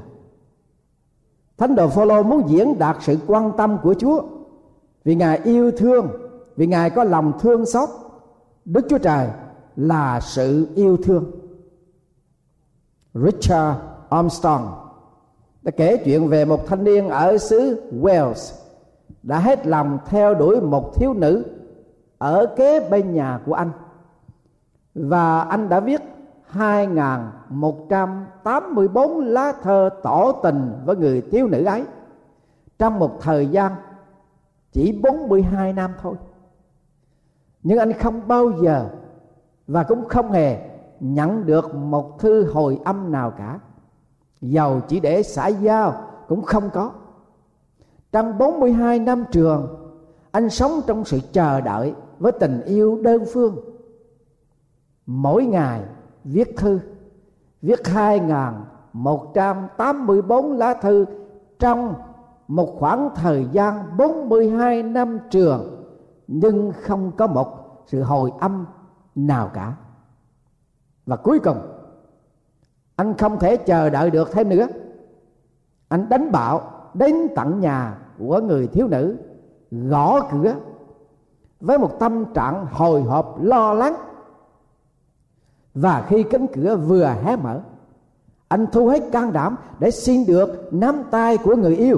Thánh 1.57 1.75
đồ 1.75 1.87
Phaolô 1.87 2.23
muốn 2.23 2.49
diễn 2.49 2.79
đạt 2.79 2.97
sự 3.01 3.17
quan 3.27 3.51
tâm 3.57 3.77
của 3.83 3.93
Chúa 3.93 4.23
vì 5.03 5.15
Ngài 5.15 5.39
yêu 5.43 5.71
thương, 5.71 6.07
vì 6.55 6.67
Ngài 6.67 6.89
có 6.89 7.03
lòng 7.03 7.33
thương 7.39 7.65
xót. 7.65 7.89
Đức 8.65 8.85
Chúa 8.89 8.97
Trời 8.97 9.27
là 9.75 10.19
sự 10.19 10.67
yêu 10.75 10.97
thương. 10.97 11.31
Richard 13.13 13.79
Armstrong 14.09 14.73
đã 15.61 15.71
kể 15.71 16.01
chuyện 16.05 16.27
về 16.27 16.45
một 16.45 16.67
thanh 16.67 16.83
niên 16.83 17.09
ở 17.09 17.37
xứ 17.37 17.83
Wales 18.01 18.53
đã 19.23 19.39
hết 19.39 19.67
lòng 19.67 19.97
theo 20.05 20.33
đuổi 20.33 20.61
một 20.61 20.95
thiếu 20.95 21.13
nữ 21.13 21.45
ở 22.17 22.45
kế 22.57 22.89
bên 22.89 23.13
nhà 23.13 23.39
của 23.45 23.53
anh 23.53 23.71
và 24.95 25.41
anh 25.41 25.69
đã 25.69 25.79
viết 25.79 26.01
2184 26.47 29.19
lá 29.19 29.53
thơ 29.61 29.89
tỏ 30.03 30.31
tình 30.31 30.71
với 30.85 30.95
người 30.95 31.21
thiếu 31.21 31.47
nữ 31.47 31.63
ấy 31.63 31.83
trong 32.79 32.99
một 32.99 33.21
thời 33.21 33.47
gian 33.47 33.71
chỉ 34.71 34.99
42 35.03 35.73
năm 35.73 35.91
thôi. 36.01 36.15
Nhưng 37.63 37.77
anh 37.77 37.93
không 37.93 38.27
bao 38.27 38.51
giờ 38.63 38.89
và 39.67 39.83
cũng 39.83 40.07
không 40.07 40.31
hề 40.31 40.69
nhận 40.99 41.45
được 41.45 41.75
một 41.75 42.19
thư 42.19 42.51
hồi 42.51 42.79
âm 42.85 43.11
nào 43.11 43.31
cả. 43.31 43.59
Giàu 44.41 44.81
chỉ 44.87 44.99
để 44.99 45.23
xã 45.23 45.47
giao 45.47 46.01
cũng 46.27 46.41
không 46.41 46.69
có. 46.73 46.91
Trong 48.11 48.37
42 48.37 48.99
năm 48.99 49.25
trường, 49.31 49.67
anh 50.31 50.49
sống 50.49 50.71
trong 50.87 51.05
sự 51.05 51.19
chờ 51.31 51.61
đợi 51.61 51.93
với 52.19 52.31
tình 52.31 52.61
yêu 52.61 52.99
đơn 53.01 53.25
phương 53.33 53.72
mỗi 55.05 55.45
ngày 55.45 55.81
viết 56.23 56.57
thư, 56.57 56.79
viết 57.61 57.87
hai 57.87 58.19
ngàn 58.19 58.65
một 58.93 59.31
trăm 59.33 59.67
tám 59.77 60.07
mươi 60.07 60.21
bốn 60.21 60.51
lá 60.51 60.73
thư 60.73 61.05
trong 61.59 61.95
một 62.47 62.75
khoảng 62.79 63.09
thời 63.15 63.47
gian 63.51 63.97
42 63.97 64.83
năm 64.83 65.19
trường, 65.29 65.85
nhưng 66.27 66.71
không 66.81 67.11
có 67.17 67.27
một 67.27 67.47
sự 67.87 68.03
hồi 68.03 68.31
âm 68.39 68.65
nào 69.15 69.51
cả. 69.53 69.73
Và 71.05 71.15
cuối 71.15 71.39
cùng, 71.39 71.57
anh 72.95 73.17
không 73.17 73.39
thể 73.39 73.57
chờ 73.57 73.89
đợi 73.89 74.11
được 74.11 74.31
thêm 74.31 74.49
nữa. 74.49 74.67
Anh 75.87 76.09
đánh 76.09 76.31
bạo 76.31 76.61
đến 76.93 77.15
tận 77.35 77.59
nhà 77.59 77.97
của 78.19 78.39
người 78.39 78.67
thiếu 78.67 78.87
nữ, 78.87 79.17
gõ 79.71 80.19
cửa 80.31 80.55
với 81.59 81.77
một 81.77 81.99
tâm 81.99 82.25
trạng 82.33 82.65
hồi 82.71 83.01
hộp 83.01 83.37
lo 83.41 83.73
lắng 83.73 83.95
và 85.73 86.05
khi 86.09 86.23
cánh 86.23 86.47
cửa 86.53 86.77
vừa 86.77 87.15
hé 87.23 87.35
mở, 87.35 87.61
anh 88.47 88.65
thu 88.71 88.87
hết 88.87 89.03
can 89.11 89.33
đảm 89.33 89.55
để 89.79 89.91
xin 89.91 90.25
được 90.25 90.73
nắm 90.73 91.03
tay 91.11 91.37
của 91.37 91.55
người 91.55 91.75
yêu. 91.75 91.97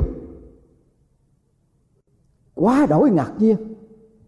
Quá 2.53 2.86
đổi 2.86 3.10
ngạc 3.10 3.32
nhiên 3.38 3.75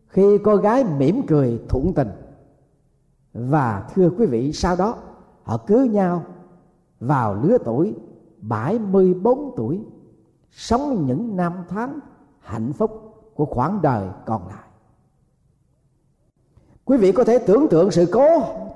khi 0.07 0.37
cô 0.43 0.55
gái 0.55 0.83
mỉm 0.83 1.21
cười 1.27 1.61
thuận 1.69 1.93
tình. 1.93 2.09
Và 3.33 3.89
thưa 3.93 4.09
quý 4.17 4.25
vị, 4.25 4.53
sau 4.53 4.75
đó 4.75 4.97
họ 5.43 5.57
cưới 5.57 5.87
nhau 5.87 6.25
vào 6.99 7.35
lứa 7.43 7.57
tuổi 7.65 7.95
74 8.41 9.53
tuổi, 9.57 9.81
sống 10.51 11.05
những 11.05 11.35
năm 11.35 11.53
tháng 11.69 11.99
hạnh 12.39 12.73
phúc 12.73 13.13
của 13.35 13.45
khoảng 13.45 13.81
đời 13.81 14.07
còn 14.25 14.47
lại. 14.47 14.67
Quý 16.85 16.97
vị 16.97 17.11
có 17.11 17.23
thể 17.23 17.37
tưởng 17.37 17.67
tượng 17.69 17.91
sự 17.91 18.05
cố 18.11 18.27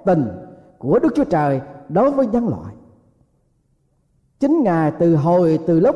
tình 0.06 0.28
của 0.82 1.00
Đức 1.00 1.10
Chúa 1.16 1.24
Trời 1.24 1.62
đối 1.90 2.12
với 2.12 2.28
nhân 2.28 2.48
loại. 2.48 2.76
Chính 4.40 4.64
Ngài 4.64 4.92
từ 5.00 5.16
hồi 5.16 5.60
từ 5.68 5.80
lúc 5.80 5.96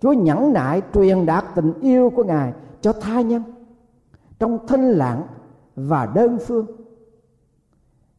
Chúa 0.00 0.12
nhẫn 0.12 0.52
nại 0.52 0.82
truyền 0.94 1.26
đạt 1.26 1.44
tình 1.54 1.72
yêu 1.80 2.10
của 2.16 2.24
Ngài 2.24 2.52
cho 2.80 2.92
tha 2.92 3.20
nhân 3.20 3.42
trong 4.38 4.66
thanh 4.66 4.90
lặng 4.90 5.22
và 5.76 6.06
đơn 6.14 6.38
phương. 6.46 6.66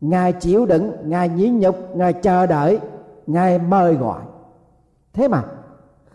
Ngài 0.02 0.34
chịu 0.34 0.66
đựng, 0.66 0.92
Ngài 1.04 1.30
nhịn 1.30 1.60
nhục, 1.60 1.76
Ngài 1.96 2.14
chờ 2.14 2.46
đợi, 2.46 2.80
Ngài 3.28 3.60
mời 3.60 3.96
gọi. 3.96 4.22
Thế 5.14 5.28
mà 5.28 5.44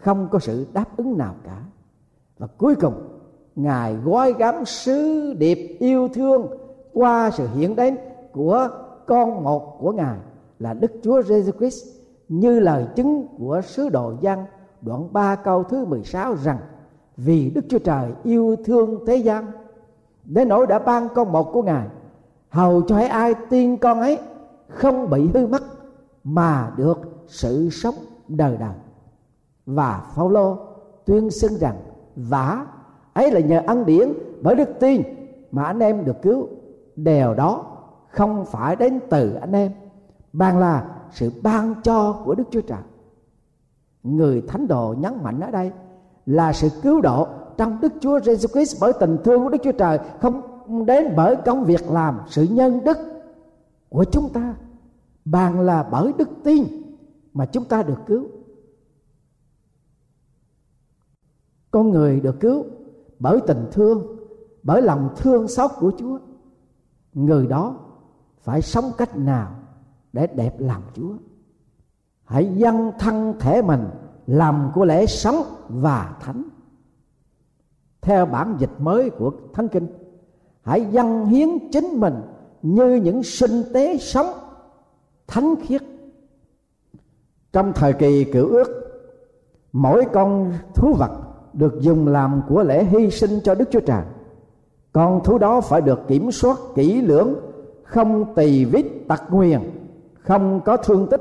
không 0.00 0.28
có 0.30 0.38
sự 0.38 0.66
đáp 0.72 0.96
ứng 0.96 1.18
nào 1.18 1.34
cả. 1.44 1.62
Và 2.38 2.46
cuối 2.46 2.74
cùng 2.74 2.94
Ngài 3.56 3.94
gói 3.94 4.32
gắm 4.32 4.64
sứ 4.64 5.32
điệp 5.38 5.76
yêu 5.78 6.08
thương 6.08 6.46
qua 6.92 7.30
sự 7.30 7.48
hiện 7.54 7.76
đến 7.76 7.96
của 8.32 8.68
con 9.06 9.44
một 9.44 9.78
của 9.80 9.92
ngài 9.92 10.18
là 10.58 10.74
đức 10.74 10.92
chúa 11.02 11.22
giêsu 11.22 11.52
christ, 11.58 11.86
như 12.28 12.60
lời 12.60 12.86
chứng 12.96 13.26
của 13.38 13.60
sứ 13.64 13.88
đồ 13.88 14.12
gian 14.20 14.44
đoạn 14.80 15.08
3 15.12 15.36
câu 15.36 15.64
thứ 15.64 15.84
16 15.84 16.36
rằng, 16.36 16.58
vì 17.16 17.50
đức 17.50 17.64
chúa 17.68 17.78
trời 17.78 18.12
yêu 18.22 18.56
thương 18.64 19.06
thế 19.06 19.16
gian, 19.16 19.46
đến 20.24 20.48
nỗi 20.48 20.66
đã 20.66 20.78
ban 20.78 21.08
con 21.14 21.32
một 21.32 21.52
của 21.52 21.62
ngài, 21.62 21.86
hầu 22.48 22.82
cho 22.82 22.96
hãy 22.96 23.06
ai 23.06 23.34
tin 23.50 23.76
con 23.76 24.00
ấy 24.00 24.18
không 24.68 25.10
bị 25.10 25.28
hư 25.34 25.46
mất 25.46 25.62
mà 26.24 26.72
được 26.76 26.98
sự 27.26 27.70
sống 27.70 27.94
đời 28.28 28.56
đời. 28.56 28.74
Và 29.66 30.06
Phaolô 30.14 30.56
tuyên 31.04 31.30
xưng 31.30 31.56
rằng, 31.56 31.76
vả, 32.16 32.66
ấy 33.12 33.30
là 33.30 33.40
nhờ 33.40 33.62
ân 33.66 33.86
điển 33.86 34.12
bởi 34.42 34.54
đức 34.54 34.68
tin 34.80 35.02
mà 35.52 35.64
anh 35.64 35.78
em 35.78 36.04
được 36.04 36.22
cứu. 36.22 36.48
Đều 36.96 37.34
đó 37.34 37.73
không 38.14 38.44
phải 38.44 38.76
đến 38.76 39.00
từ 39.10 39.34
anh 39.34 39.52
em, 39.52 39.72
bàn 40.32 40.58
là 40.58 40.86
sự 41.10 41.32
ban 41.42 41.74
cho 41.82 42.22
của 42.24 42.34
đức 42.34 42.44
chúa 42.50 42.60
trời. 42.60 42.82
Người 44.02 44.42
thánh 44.48 44.66
đồ 44.68 44.94
nhấn 44.98 45.12
mạnh 45.22 45.40
ở 45.40 45.50
đây 45.50 45.72
là 46.26 46.52
sự 46.52 46.68
cứu 46.82 47.00
độ 47.00 47.28
trong 47.56 47.80
đức 47.80 47.92
chúa 48.00 48.20
giêsu 48.20 48.48
christ 48.48 48.76
bởi 48.80 48.92
tình 49.00 49.18
thương 49.24 49.42
của 49.42 49.48
đức 49.48 49.58
chúa 49.64 49.72
trời, 49.72 49.98
không 50.20 50.42
đến 50.86 51.12
bởi 51.16 51.36
công 51.44 51.64
việc 51.64 51.90
làm 51.90 52.20
sự 52.28 52.46
nhân 52.50 52.84
đức 52.84 52.98
của 53.88 54.04
chúng 54.04 54.32
ta. 54.32 54.54
Bàn 55.24 55.60
là 55.60 55.88
bởi 55.90 56.12
đức 56.18 56.28
tin 56.44 56.64
mà 57.34 57.46
chúng 57.46 57.64
ta 57.64 57.82
được 57.82 57.98
cứu. 58.06 58.26
Con 61.70 61.90
người 61.90 62.20
được 62.20 62.40
cứu 62.40 62.64
bởi 63.18 63.40
tình 63.46 63.66
thương, 63.72 64.16
bởi 64.62 64.82
lòng 64.82 65.08
thương 65.16 65.48
xót 65.48 65.70
của 65.80 65.92
chúa. 65.98 66.18
Người 67.14 67.46
đó 67.46 67.76
phải 68.44 68.62
sống 68.62 68.92
cách 68.98 69.16
nào 69.16 69.50
để 70.12 70.26
đẹp 70.26 70.54
lòng 70.58 70.82
chúa? 70.94 71.12
Hãy 72.24 72.50
dâng 72.54 72.92
thân 72.98 73.34
thể 73.40 73.62
mình 73.62 73.88
làm 74.26 74.70
của 74.74 74.84
lễ 74.84 75.06
sống 75.06 75.36
và 75.68 76.16
thánh. 76.20 76.44
Theo 78.00 78.26
bản 78.26 78.56
dịch 78.58 78.70
mới 78.78 79.10
của 79.10 79.32
thánh 79.52 79.68
kinh, 79.68 79.86
hãy 80.62 80.86
dâng 80.90 81.26
hiến 81.26 81.48
chính 81.72 82.00
mình 82.00 82.14
như 82.62 82.94
những 82.94 83.22
sinh 83.22 83.62
tế 83.74 83.98
sống 83.98 84.26
thánh 85.26 85.54
khiết. 85.62 85.82
Trong 87.52 87.72
thời 87.72 87.92
kỳ 87.92 88.24
cựu 88.24 88.48
ước, 88.48 88.68
mỗi 89.72 90.04
con 90.12 90.52
thú 90.74 90.94
vật 90.98 91.10
được 91.52 91.80
dùng 91.80 92.08
làm 92.08 92.42
của 92.48 92.62
lễ 92.62 92.84
hy 92.84 93.10
sinh 93.10 93.40
cho 93.44 93.54
đức 93.54 93.68
chúa 93.70 93.80
trời. 93.80 94.02
Con 94.92 95.24
thú 95.24 95.38
đó 95.38 95.60
phải 95.60 95.80
được 95.80 96.00
kiểm 96.08 96.32
soát, 96.32 96.58
kỹ 96.74 97.00
lưỡng 97.00 97.34
không 97.84 98.34
tỳ 98.34 98.64
vết 98.64 98.82
tật 99.08 99.22
nguyền, 99.30 99.60
không 100.18 100.60
có 100.64 100.76
thương 100.76 101.06
tích. 101.10 101.20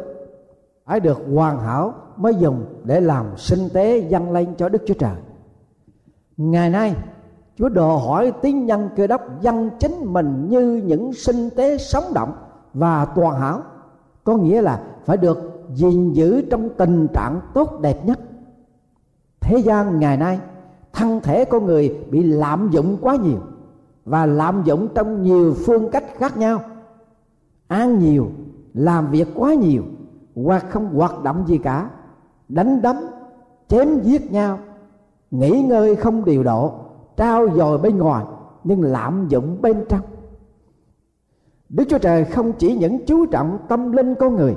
Phải 0.86 1.00
được 1.00 1.18
hoàn 1.34 1.60
hảo 1.60 1.94
mới 2.18 2.36
dùng 2.36 2.66
để 2.84 3.02
làm 3.02 3.26
sinh 3.38 3.70
tế 3.74 3.98
dâng 3.98 4.32
lên 4.32 4.56
cho 4.58 4.70
đức 4.70 4.82
chúa 4.88 4.94
trời. 4.94 5.16
Ngày 6.38 6.70
nay, 6.70 6.96
chúa 7.58 7.70
đồ 7.70 7.98
hỏi 7.98 8.34
tín 8.42 8.66
nhân 8.66 8.90
cơ 8.96 9.08
đốc 9.08 9.42
dâng 9.42 9.70
chính 9.80 10.06
mình 10.06 10.48
như 10.50 10.82
những 10.86 11.14
sinh 11.14 11.50
tế 11.50 11.78
sống 11.78 12.04
động 12.14 12.34
và 12.74 13.06
toàn 13.06 13.40
hảo. 13.40 13.62
Có 14.24 14.38
nghĩa 14.38 14.62
là 14.62 14.84
phải 15.06 15.18
được 15.18 15.66
gìn 15.74 16.14
giữ 16.14 16.42
trong 16.42 16.70
tình 16.78 17.08
trạng 17.14 17.42
tốt 17.54 17.80
đẹp 17.82 18.06
nhất. 18.06 18.20
Thế 19.42 19.58
gian 19.58 20.00
ngày 20.00 20.18
nay, 20.18 20.40
thân 20.94 21.20
thể 21.22 21.46
con 21.46 21.66
người 21.66 21.98
bị 22.12 22.24
lạm 22.24 22.70
dụng 22.72 22.98
quá 23.02 23.16
nhiều 23.16 23.40
và 24.06 24.26
lạm 24.26 24.64
dụng 24.64 24.88
trong 24.96 25.24
nhiều 25.24 25.54
phương 25.66 25.92
cách 25.92 26.04
khác 26.18 26.38
nhau. 26.38 26.62
Ăn 27.68 28.00
nhiều, 28.00 28.28
làm 28.74 29.12
việc 29.12 29.28
quá 29.36 29.54
nhiều, 29.54 29.84
hoặc 30.36 30.66
không 30.70 30.94
hoạt 30.94 31.24
động 31.24 31.44
gì 31.48 31.58
cả. 31.58 31.90
Đánh 32.50 32.82
đấm, 32.82 32.96
chém 33.68 34.00
giết 34.02 34.32
nhau. 34.32 34.60
Nghỉ 35.32 35.62
ngơi 35.62 35.96
không 35.96 36.26
điều 36.26 36.44
độ, 36.44 36.74
trao 37.18 37.50
dồi 37.50 37.78
bên 37.78 37.98
ngoài, 37.98 38.26
nhưng 38.64 38.82
lạm 38.82 39.28
dụng 39.28 39.58
bên 39.62 39.86
trong. 39.90 40.02
Đức 41.70 41.84
chúa 41.90 41.98
trời 41.98 42.26
không 42.26 42.54
chỉ 42.54 42.76
những 42.76 43.06
chú 43.06 43.26
trọng 43.26 43.58
tâm 43.68 43.92
linh 43.92 44.16
con 44.16 44.36
người, 44.36 44.56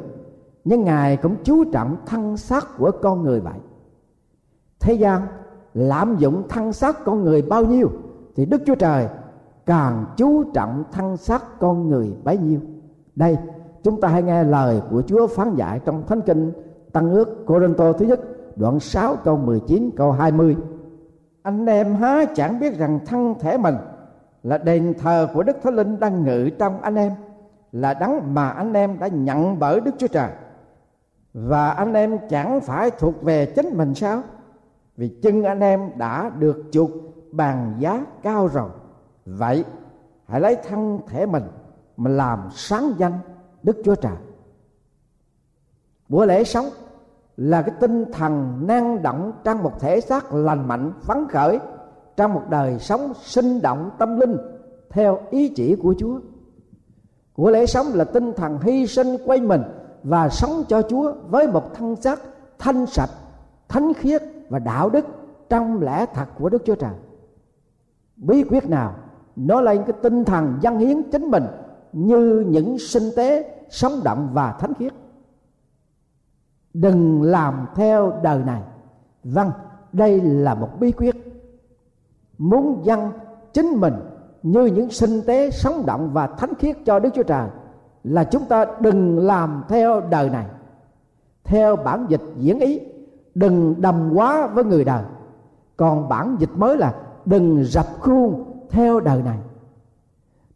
nhưng 0.65 0.85
ngài 0.85 1.17
cũng 1.17 1.37
chú 1.45 1.65
trọng 1.65 1.97
thân 2.07 2.37
xác 2.37 2.79
của 2.79 2.91
con 3.03 3.23
người 3.23 3.41
vậy. 3.41 3.59
Thế 4.81 4.95
gian, 4.95 5.23
lạm 5.75 6.17
dụng 6.17 6.43
thân 6.49 6.73
xác 6.73 7.05
con 7.05 7.25
người 7.25 7.43
bao 7.43 7.65
nhiêu, 7.65 7.91
thì 8.37 8.47
đức 8.47 8.63
chúa 8.67 8.75
trời 8.75 9.09
càng 9.67 10.05
chú 10.17 10.45
trọng 10.45 10.85
thân 10.93 11.17
xác 11.17 11.61
con 11.61 11.89
người 11.89 12.17
bấy 12.25 12.39
nhiêu. 12.39 12.61
Đây, 13.17 13.37
chúng 13.83 14.01
ta 14.01 14.09
hãy 14.09 14.23
nghe 14.23 14.45
lời 14.45 14.83
của 14.91 15.03
Chúa 15.03 15.27
phán 15.27 15.55
dạy 15.55 15.81
trong 15.85 16.07
Thánh 16.07 16.21
Kinh, 16.21 16.53
Tăng 16.93 17.11
ước 17.11 17.47
Corinto 17.47 17.93
thứ 17.93 18.07
nhất, 18.07 18.21
đoạn 18.57 18.81
6 18.81 19.17
câu 19.25 19.37
19 19.37 19.91
câu 19.97 20.13
20 20.13 20.57
anh 21.47 21.67
em 21.67 21.95
há 21.95 22.25
chẳng 22.35 22.61
biết 22.61 22.79
rằng 22.79 22.99
thân 23.07 23.35
thể 23.41 23.59
mình 23.59 23.75
là 24.43 24.59
đền 24.59 24.95
thờ 24.99 25.29
của 25.35 25.43
Đức 25.43 25.57
Thánh 25.63 25.77
Linh 25.77 26.01
đang 26.01 26.25
ngự 26.25 26.51
trong 26.59 26.81
anh 26.83 26.95
em, 26.95 27.13
là 27.73 27.95
đấng 27.95 28.35
mà 28.35 28.49
anh 28.49 28.73
em 28.73 28.99
đã 28.99 29.09
nhận 29.09 29.59
bởi 29.59 29.81
Đức 29.81 29.91
Chúa 29.99 30.07
Trời. 30.07 30.31
Và 31.35 31.71
anh 31.71 31.95
em 31.95 32.19
chẳng 32.29 32.61
phải 32.61 32.91
thuộc 32.91 33.23
về 33.23 33.47
chính 33.47 33.77
mình 33.77 33.95
sao? 33.95 34.23
Vì 34.97 35.09
chân 35.23 35.43
anh 35.43 35.61
em 35.61 35.91
đã 35.97 36.31
được 36.39 36.65
chuộc 36.71 36.91
bằng 37.33 37.75
giá 37.79 38.05
cao 38.23 38.49
rồi 38.49 38.71
vậy 39.27 39.65
hãy 40.27 40.41
lấy 40.41 40.57
thân 40.69 41.01
thể 41.07 41.27
mình 41.27 41.45
mà 41.97 42.11
làm 42.11 42.49
sáng 42.53 42.93
danh 42.99 43.19
đức 43.62 43.77
chúa 43.85 43.95
trời 43.95 44.17
buổi 46.09 46.27
lễ 46.27 46.45
sống 46.45 46.67
là 47.37 47.62
cái 47.62 47.75
tinh 47.81 48.05
thần 48.12 48.67
năng 48.67 49.03
động 49.03 49.33
trong 49.45 49.62
một 49.62 49.81
thể 49.81 50.01
xác 50.01 50.35
lành 50.35 50.69
mạnh 50.69 50.93
phấn 51.03 51.29
khởi 51.29 51.59
trong 52.17 52.35
một 52.35 52.43
đời 52.49 52.79
sống 52.79 53.12
sinh 53.23 53.62
động 53.62 53.91
tâm 53.99 54.21
linh 54.21 54.37
theo 54.91 55.19
ý 55.31 55.49
chỉ 55.49 55.77
của 55.77 55.95
Chúa. 55.99 56.21
Của 57.35 57.51
lễ 57.51 57.67
sống 57.67 57.87
là 57.95 58.05
tinh 58.05 58.33
thần 58.33 58.59
hy 58.62 58.87
sinh 58.87 59.17
quay 59.27 59.41
mình 59.41 59.62
và 60.03 60.29
sống 60.29 60.65
cho 60.69 60.83
Chúa 60.83 61.12
với 61.29 61.47
một 61.49 61.75
thân 61.75 61.97
xác 61.97 62.21
thanh 62.59 62.87
sạch, 62.87 63.11
thánh 63.69 63.93
khiết 63.95 64.23
và 64.49 64.59
đạo 64.59 64.91
đức 64.91 65.07
trong 65.49 65.83
lẽ 65.83 66.07
thật 66.15 66.27
của 66.39 66.49
Đức 66.49 66.62
Chúa 66.67 66.75
Trời. 66.75 66.95
Bí 68.17 68.45
quyết 68.45 68.69
nào? 68.69 68.95
Nó 69.37 69.61
lên 69.61 69.83
cái 69.87 69.96
tinh 70.03 70.25
thần 70.25 70.59
dân 70.61 70.79
hiến 70.79 71.03
chính 71.12 71.31
mình 71.31 71.44
như 71.92 72.44
những 72.49 72.79
sinh 72.79 73.11
tế 73.16 73.59
sống 73.70 73.92
động 74.05 74.29
và 74.33 74.53
thánh 74.53 74.75
khiết. 74.75 74.92
Đừng 76.75 77.22
làm 77.22 77.66
theo 77.75 78.12
đời 78.22 78.42
này. 78.44 78.62
Vâng 79.25 79.51
đây 79.92 80.20
là 80.20 80.55
một 80.55 80.68
bí 80.81 80.92
quyết. 80.92 81.16
Muốn 82.38 82.81
dân 82.85 83.12
chính 83.53 83.66
mình 83.66 83.94
như 84.42 84.64
những 84.64 84.90
sinh 84.90 85.22
tế 85.27 85.51
sống 85.51 85.87
động 85.87 86.11
và 86.12 86.27
thánh 86.27 86.55
khiết 86.55 86.77
cho 86.85 86.99
đức 86.99 87.11
chúa 87.14 87.22
trời 87.22 87.49
là 88.05 88.25
chúng 88.25 88.44
ta 88.44 88.66
đừng 88.81 89.18
làm 89.18 89.64
theo 89.68 90.01
đời 90.01 90.31
này. 90.31 90.46
Theo 91.44 91.77
bản 91.77 92.07
dịch 92.09 92.22
diễn 92.37 92.59
ý, 92.59 92.81
đừng 93.35 93.75
đầm 93.79 94.12
quá 94.14 94.46
với 94.46 94.64
người 94.64 94.85
đời. 94.85 95.03
Còn 95.77 96.09
bản 96.09 96.37
dịch 96.38 96.51
mới 96.57 96.77
là 96.77 96.94
đừng 97.25 97.64
dập 97.64 97.87
khuôn 98.01 98.46
theo 98.71 99.01
đời 99.01 99.23
này 99.23 99.39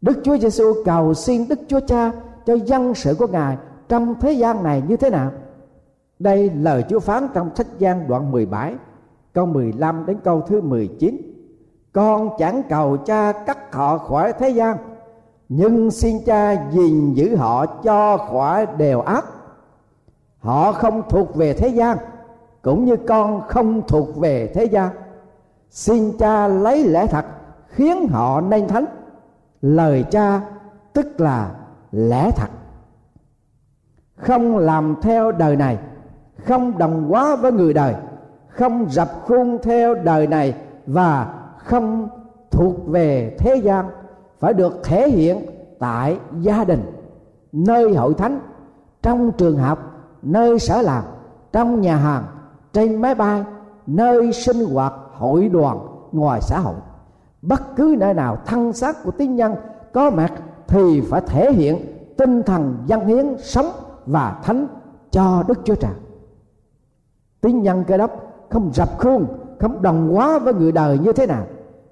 Đức 0.01 0.21
Chúa 0.23 0.37
Giêsu 0.37 0.73
cầu 0.85 1.13
xin 1.13 1.47
Đức 1.47 1.59
Chúa 1.67 1.79
Cha 1.87 2.11
cho 2.45 2.53
dân 2.53 2.95
sự 2.95 3.15
của 3.19 3.27
Ngài 3.27 3.57
trong 3.89 4.15
thế 4.19 4.31
gian 4.31 4.63
này 4.63 4.83
như 4.87 4.97
thế 4.97 5.09
nào? 5.09 5.31
Đây 6.19 6.49
lời 6.49 6.83
Chúa 6.89 6.99
phán 6.99 7.27
trong 7.33 7.55
sách 7.55 7.67
Giang 7.79 8.07
đoạn 8.07 8.31
17 8.31 8.75
câu 9.33 9.45
15 9.45 10.05
đến 10.05 10.17
câu 10.23 10.41
thứ 10.41 10.61
19. 10.61 11.17
Con 11.93 12.29
chẳng 12.37 12.61
cầu 12.69 12.97
cha 12.97 13.31
cắt 13.31 13.73
họ 13.73 13.97
khỏi 13.97 14.33
thế 14.33 14.49
gian, 14.49 14.77
nhưng 15.49 15.91
xin 15.91 16.17
cha 16.25 16.69
gìn 16.71 17.13
giữ 17.13 17.35
họ 17.35 17.65
cho 17.65 18.17
khỏi 18.17 18.65
đều 18.77 19.01
ác. 19.01 19.25
Họ 20.39 20.71
không 20.71 21.01
thuộc 21.09 21.35
về 21.35 21.53
thế 21.53 21.67
gian, 21.67 21.97
cũng 22.61 22.85
như 22.85 22.95
con 23.07 23.41
không 23.47 23.81
thuộc 23.87 24.17
về 24.17 24.51
thế 24.55 24.65
gian. 24.65 24.89
Xin 25.69 26.17
cha 26.17 26.47
lấy 26.47 26.83
lẽ 26.83 27.07
thật 27.07 27.25
khiến 27.71 28.07
họ 28.07 28.41
nên 28.41 28.67
thánh. 28.67 28.85
Lời 29.61 30.05
cha 30.11 30.41
tức 30.93 31.21
là 31.21 31.51
lẽ 31.91 32.31
thật. 32.31 32.49
Không 34.15 34.57
làm 34.57 34.95
theo 35.01 35.31
đời 35.31 35.55
này, 35.55 35.77
không 36.45 36.77
đồng 36.77 37.09
hóa 37.09 37.35
với 37.35 37.51
người 37.51 37.73
đời, 37.73 37.95
không 38.47 38.85
dập 38.89 39.09
khuôn 39.25 39.57
theo 39.63 39.95
đời 39.95 40.27
này 40.27 40.55
và 40.87 41.33
không 41.57 42.09
thuộc 42.51 42.75
về 42.87 43.35
thế 43.39 43.55
gian 43.55 43.85
phải 44.39 44.53
được 44.53 44.79
thể 44.83 45.09
hiện 45.09 45.45
tại 45.79 46.19
gia 46.39 46.63
đình, 46.63 46.83
nơi 47.51 47.95
hội 47.95 48.13
thánh, 48.13 48.39
trong 49.01 49.31
trường 49.31 49.57
học, 49.57 49.79
nơi 50.21 50.59
sở 50.59 50.81
làm, 50.81 51.03
trong 51.51 51.81
nhà 51.81 51.97
hàng, 51.97 52.23
trên 52.73 53.01
máy 53.01 53.15
bay, 53.15 53.43
nơi 53.87 54.33
sinh 54.33 54.73
hoạt 54.73 54.93
hội 55.13 55.49
đoàn 55.49 55.77
ngoài 56.11 56.41
xã 56.41 56.59
hội 56.59 56.75
bất 57.41 57.75
cứ 57.75 57.95
nơi 57.99 58.13
nào 58.13 58.37
thân 58.45 58.73
xác 58.73 59.03
của 59.03 59.11
tín 59.11 59.35
nhân 59.35 59.55
có 59.93 60.09
mặt 60.09 60.33
thì 60.67 61.01
phải 61.01 61.21
thể 61.27 61.51
hiện 61.51 61.77
tinh 62.17 62.43
thần 62.43 62.77
dân 62.85 63.05
hiến 63.05 63.25
sống 63.37 63.65
và 64.05 64.41
thánh 64.43 64.67
cho 65.11 65.43
Đức 65.47 65.59
Chúa 65.63 65.75
Trời. 65.75 65.93
Tín 67.41 67.61
nhân 67.61 67.83
cơ 67.87 67.97
đốc 67.97 68.11
không 68.49 68.71
rập 68.73 68.99
khuôn, 68.99 69.25
không 69.59 69.81
đồng 69.81 70.13
hóa 70.13 70.39
với 70.39 70.53
người 70.53 70.71
đời 70.71 70.99
như 70.99 71.13
thế 71.13 71.27
nào. 71.27 71.45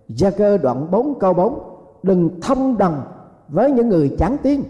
Gia 0.10 0.30
cơ 0.30 0.58
đoạn 0.58 0.92
4 0.92 1.20
câu 1.20 1.34
4 1.34 1.60
Đừng 2.04 2.42
thông 2.42 2.78
đồng 2.78 3.02
với 3.48 3.72
những 3.72 3.90
người 3.90 4.16
chán 4.20 4.38
tiếng 4.44 4.64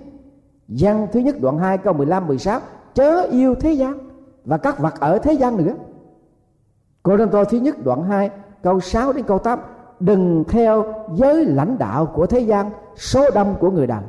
gian 0.68 1.08
thứ 1.12 1.20
nhất 1.20 1.36
đoạn 1.42 1.58
2 1.58 1.78
câu 1.78 1.94
15 1.94 2.28
16 2.28 2.60
Chớ 2.94 3.22
yêu 3.32 3.56
thế 3.56 3.74
gian 3.74 3.98
Và 4.46 4.58
các 4.58 4.80
vật 4.80 5.00
ở 5.00 5.20
thế 5.20 5.34
gian 5.34 5.58
nữa 5.58 5.74
Cô 7.04 7.18
Đơn 7.18 7.30
Tô 7.32 7.44
thứ 7.44 7.58
nhất 7.58 7.76
đoạn 7.84 8.04
2 8.04 8.30
câu 8.63 8.80
6 8.80 9.13
đến 9.13 9.26
câu 9.26 9.39
8 9.39 9.60
đừng 10.00 10.44
theo 10.48 10.86
giới 11.14 11.46
lãnh 11.46 11.78
đạo 11.78 12.06
của 12.06 12.26
thế 12.26 12.40
gian, 12.40 12.70
số 12.96 13.26
đông 13.36 13.56
của 13.60 13.72
người 13.72 13.88
đời 13.88 14.04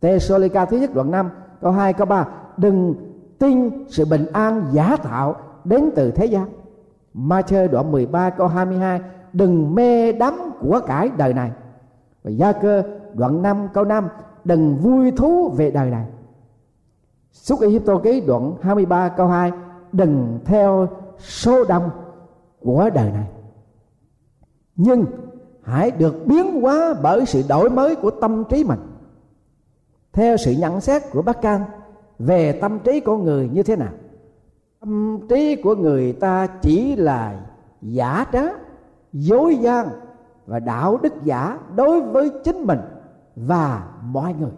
tê 0.00 0.18
sô 0.18 0.38
ca 0.52 0.64
thứ 0.64 0.76
nhất 0.76 0.94
đoạn 0.94 1.10
5 1.10 1.30
câu 1.60 1.72
2 1.72 1.92
câu 1.92 2.06
3 2.06 2.28
đừng 2.56 2.94
tin 3.38 3.70
sự 3.88 4.04
bình 4.04 4.26
an 4.32 4.66
giả 4.72 4.96
tạo 5.02 5.36
đến 5.64 5.90
từ 5.94 6.10
thế 6.10 6.26
gian. 6.26 6.46
Ma-thơ 7.14 7.66
đoạn 7.66 7.92
13 7.92 8.30
câu 8.30 8.46
22 8.46 9.00
Đừng 9.32 9.74
mê 9.74 10.12
đắm 10.12 10.34
của 10.60 10.80
cải 10.86 11.10
đời 11.16 11.34
này. 11.34 11.50
Và 12.22 12.30
Gia 12.30 12.52
cơ 12.52 12.82
đoạn 13.14 13.42
5 13.42 13.68
câu 13.74 13.84
5 13.84 14.08
Đừng 14.44 14.76
vui 14.76 15.10
thú 15.10 15.48
về 15.48 15.70
đời 15.70 15.90
này. 15.90 16.04
Xuất 17.32 17.60
Ai 17.60 17.80
Cập 17.86 18.02
ký 18.02 18.20
đoạn 18.20 18.54
23 18.62 19.08
câu 19.08 19.26
2 19.26 19.52
Đừng 19.92 20.38
theo 20.44 20.88
số 21.18 21.64
đông 21.64 21.90
của 22.60 22.90
đời 22.94 23.10
này. 23.12 23.26
Nhưng 24.82 25.06
hãy 25.62 25.90
được 25.90 26.26
biến 26.26 26.60
hóa 26.60 26.94
bởi 27.02 27.26
sự 27.26 27.42
đổi 27.48 27.70
mới 27.70 27.96
của 27.96 28.10
tâm 28.10 28.44
trí 28.48 28.64
mình. 28.64 28.78
Theo 30.12 30.36
sự 30.36 30.54
nhận 30.58 30.80
xét 30.80 31.02
của 31.12 31.22
Bác 31.22 31.42
Can, 31.42 31.64
Về 32.18 32.52
tâm 32.52 32.78
trí 32.78 33.00
của 33.00 33.16
người 33.16 33.48
như 33.52 33.62
thế 33.62 33.76
nào? 33.76 33.92
Tâm 34.80 35.20
trí 35.28 35.56
của 35.56 35.74
người 35.74 36.12
ta 36.12 36.46
chỉ 36.46 36.96
là 36.96 37.40
giả 37.82 38.26
trá, 38.32 38.42
dối 39.12 39.56
gian 39.56 39.88
và 40.46 40.58
đạo 40.60 40.98
đức 41.02 41.12
giả 41.24 41.58
đối 41.76 42.00
với 42.00 42.30
chính 42.44 42.66
mình 42.66 42.78
và 43.36 43.88
mọi 44.02 44.34
người. 44.40 44.50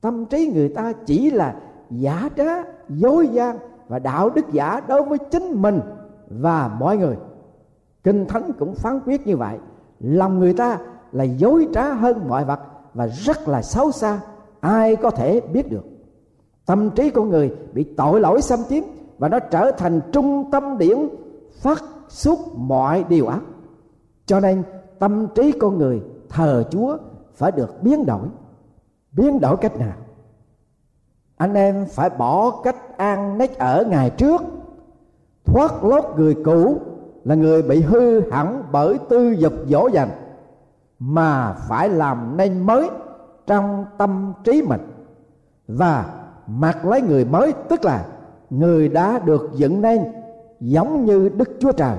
Tâm 0.00 0.24
trí 0.26 0.52
người 0.54 0.68
ta 0.68 0.92
chỉ 1.06 1.30
là 1.30 1.56
giả 1.90 2.28
trá, 2.36 2.62
dối 2.88 3.28
gian 3.28 3.58
và 3.88 3.98
đạo 3.98 4.30
đức 4.30 4.52
giả 4.52 4.80
đối 4.88 5.02
với 5.02 5.18
chính 5.30 5.62
mình 5.62 5.80
và 6.28 6.76
mọi 6.78 6.96
người 6.96 7.16
kinh 8.06 8.26
thánh 8.26 8.50
cũng 8.58 8.74
phán 8.74 9.00
quyết 9.06 9.26
như 9.26 9.36
vậy. 9.36 9.58
Lòng 10.00 10.38
người 10.38 10.52
ta 10.52 10.78
là 11.12 11.24
dối 11.24 11.68
trá 11.74 11.92
hơn 11.92 12.28
mọi 12.28 12.44
vật 12.44 12.60
và 12.94 13.06
rất 13.06 13.48
là 13.48 13.62
xấu 13.62 13.92
xa. 13.92 14.20
Ai 14.60 14.96
có 14.96 15.10
thể 15.10 15.40
biết 15.40 15.70
được? 15.70 15.84
Tâm 16.66 16.90
trí 16.90 17.10
của 17.10 17.24
người 17.24 17.56
bị 17.72 17.84
tội 17.96 18.20
lỗi 18.20 18.42
xâm 18.42 18.60
chiếm 18.68 18.82
và 19.18 19.28
nó 19.28 19.38
trở 19.38 19.72
thành 19.78 20.00
trung 20.12 20.50
tâm 20.52 20.78
điểm 20.78 21.08
phát 21.52 21.84
xuất 22.08 22.38
mọi 22.56 23.04
điều 23.08 23.26
ác. 23.26 23.40
Cho 24.26 24.40
nên 24.40 24.62
tâm 24.98 25.26
trí 25.34 25.52
con 25.52 25.78
người 25.78 26.02
thờ 26.28 26.64
chúa 26.70 26.96
phải 27.34 27.52
được 27.52 27.82
biến 27.82 28.06
đổi. 28.06 28.28
Biến 29.12 29.40
đổi 29.40 29.56
cách 29.56 29.78
nào? 29.78 29.96
Anh 31.36 31.54
em 31.54 31.86
phải 31.90 32.10
bỏ 32.10 32.60
cách 32.64 32.98
ăn 32.98 33.38
nết 33.38 33.58
ở 33.58 33.84
ngày 33.88 34.10
trước, 34.10 34.42
thoát 35.44 35.84
lót 35.84 36.04
người 36.16 36.36
cũ 36.44 36.80
là 37.26 37.34
người 37.34 37.62
bị 37.62 37.82
hư 37.82 38.30
hỏng 38.30 38.62
bởi 38.72 38.98
tư 39.08 39.30
dục 39.30 39.52
dỗ 39.68 39.88
dành, 39.92 40.08
mà 40.98 41.52
phải 41.52 41.88
làm 41.88 42.36
nên 42.36 42.60
mới 42.60 42.90
trong 43.46 43.84
tâm 43.98 44.32
trí 44.44 44.62
mình. 44.62 44.80
Và 45.68 46.06
mặc 46.46 46.86
lấy 46.86 47.02
người 47.02 47.24
mới, 47.24 47.52
tức 47.68 47.84
là 47.84 48.06
người 48.50 48.88
đã 48.88 49.18
được 49.18 49.50
dựng 49.54 49.80
nên 49.80 50.12
giống 50.60 51.04
như 51.04 51.28
Đức 51.28 51.50
Chúa 51.60 51.72
Trời 51.72 51.96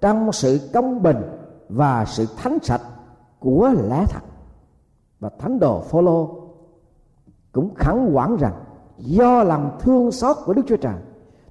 trong 0.00 0.32
sự 0.32 0.60
công 0.74 1.02
bình 1.02 1.22
và 1.68 2.04
sự 2.04 2.26
thánh 2.36 2.58
sạch 2.62 2.82
của 3.38 3.70
lẽ 3.88 4.04
thật. 4.08 4.22
Và 5.20 5.30
thánh 5.38 5.58
đồ 5.58 5.80
Phaolô 5.80 6.50
cũng 7.52 7.74
khẳng 7.74 8.16
quản 8.16 8.36
rằng 8.36 8.54
do 8.98 9.42
lòng 9.42 9.78
thương 9.80 10.12
xót 10.12 10.36
của 10.44 10.52
Đức 10.52 10.62
Chúa 10.68 10.76
Trời 10.76 10.94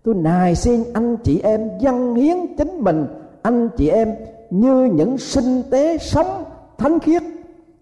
tôi 0.03 0.15
nài 0.15 0.55
xin 0.55 0.83
anh 0.93 1.17
chị 1.23 1.39
em 1.39 1.69
dâng 1.79 2.15
hiến 2.15 2.38
chính 2.57 2.83
mình, 2.83 3.05
anh 3.41 3.69
chị 3.77 3.89
em 3.89 4.15
như 4.49 4.89
những 4.93 5.17
sinh 5.17 5.63
tế 5.71 5.97
sống 5.97 6.43
thánh 6.77 6.99
khiết, 6.99 7.23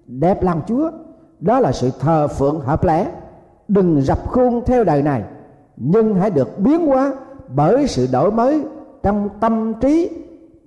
đẹp 0.07 0.43
lòng 0.43 0.61
Chúa 0.67 0.91
đó 1.39 1.59
là 1.59 1.71
sự 1.71 1.91
thờ 1.99 2.27
phượng 2.27 2.59
hợp 2.59 2.83
lẽ 2.83 3.11
đừng 3.67 4.01
dập 4.01 4.27
khuôn 4.27 4.65
theo 4.65 4.83
đời 4.83 5.01
này, 5.01 5.23
nhưng 5.77 6.15
hãy 6.15 6.29
được 6.29 6.59
biến 6.59 6.87
hóa 6.87 7.13
bởi 7.47 7.87
sự 7.87 8.07
đổi 8.11 8.31
mới 8.31 8.63
trong 9.03 9.29
tâm 9.39 9.73
trí, 9.81 10.09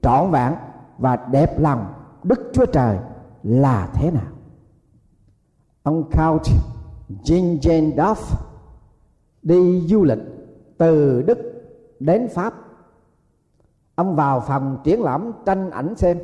trọn 0.03 0.31
vẹn 0.31 0.53
và 0.99 1.19
đẹp 1.31 1.61
lòng 1.61 1.87
Đức 2.23 2.51
Chúa 2.53 2.67
Trời 2.67 2.97
là 3.43 3.89
thế 3.95 4.11
nào. 4.11 4.27
Ông 5.83 6.03
Count 6.03 6.43
Jean 7.25 7.59
Jane 7.59 7.95
Duff 7.95 8.37
đi 9.43 9.81
du 9.81 10.05
lịch 10.05 10.19
từ 10.79 11.23
Đức 11.23 11.39
đến 12.01 12.29
Pháp. 12.29 12.55
Ông 13.95 14.17
vào 14.17 14.41
phòng 14.41 14.79
triển 14.85 15.03
lãm 15.03 15.33
tranh 15.47 15.71
ảnh 15.71 15.95
xem 15.97 16.19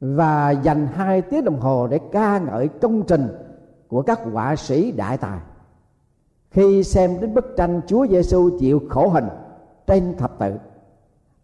và 0.00 0.50
dành 0.50 0.86
hai 0.86 1.22
tiếng 1.22 1.44
đồng 1.44 1.60
hồ 1.60 1.86
để 1.86 2.00
ca 2.12 2.38
ngợi 2.38 2.68
công 2.68 3.02
trình 3.02 3.28
của 3.88 4.02
các 4.02 4.20
họa 4.32 4.56
sĩ 4.56 4.92
đại 4.92 5.16
tài 5.16 5.38
khi 6.50 6.82
xem 6.82 7.20
đến 7.20 7.34
bức 7.34 7.54
tranh 7.56 7.80
Chúa 7.86 8.06
Giêsu 8.06 8.50
chịu 8.58 8.82
khổ 8.88 9.08
hình 9.08 9.28
trên 9.86 10.16
thập 10.18 10.38
tự, 10.38 10.52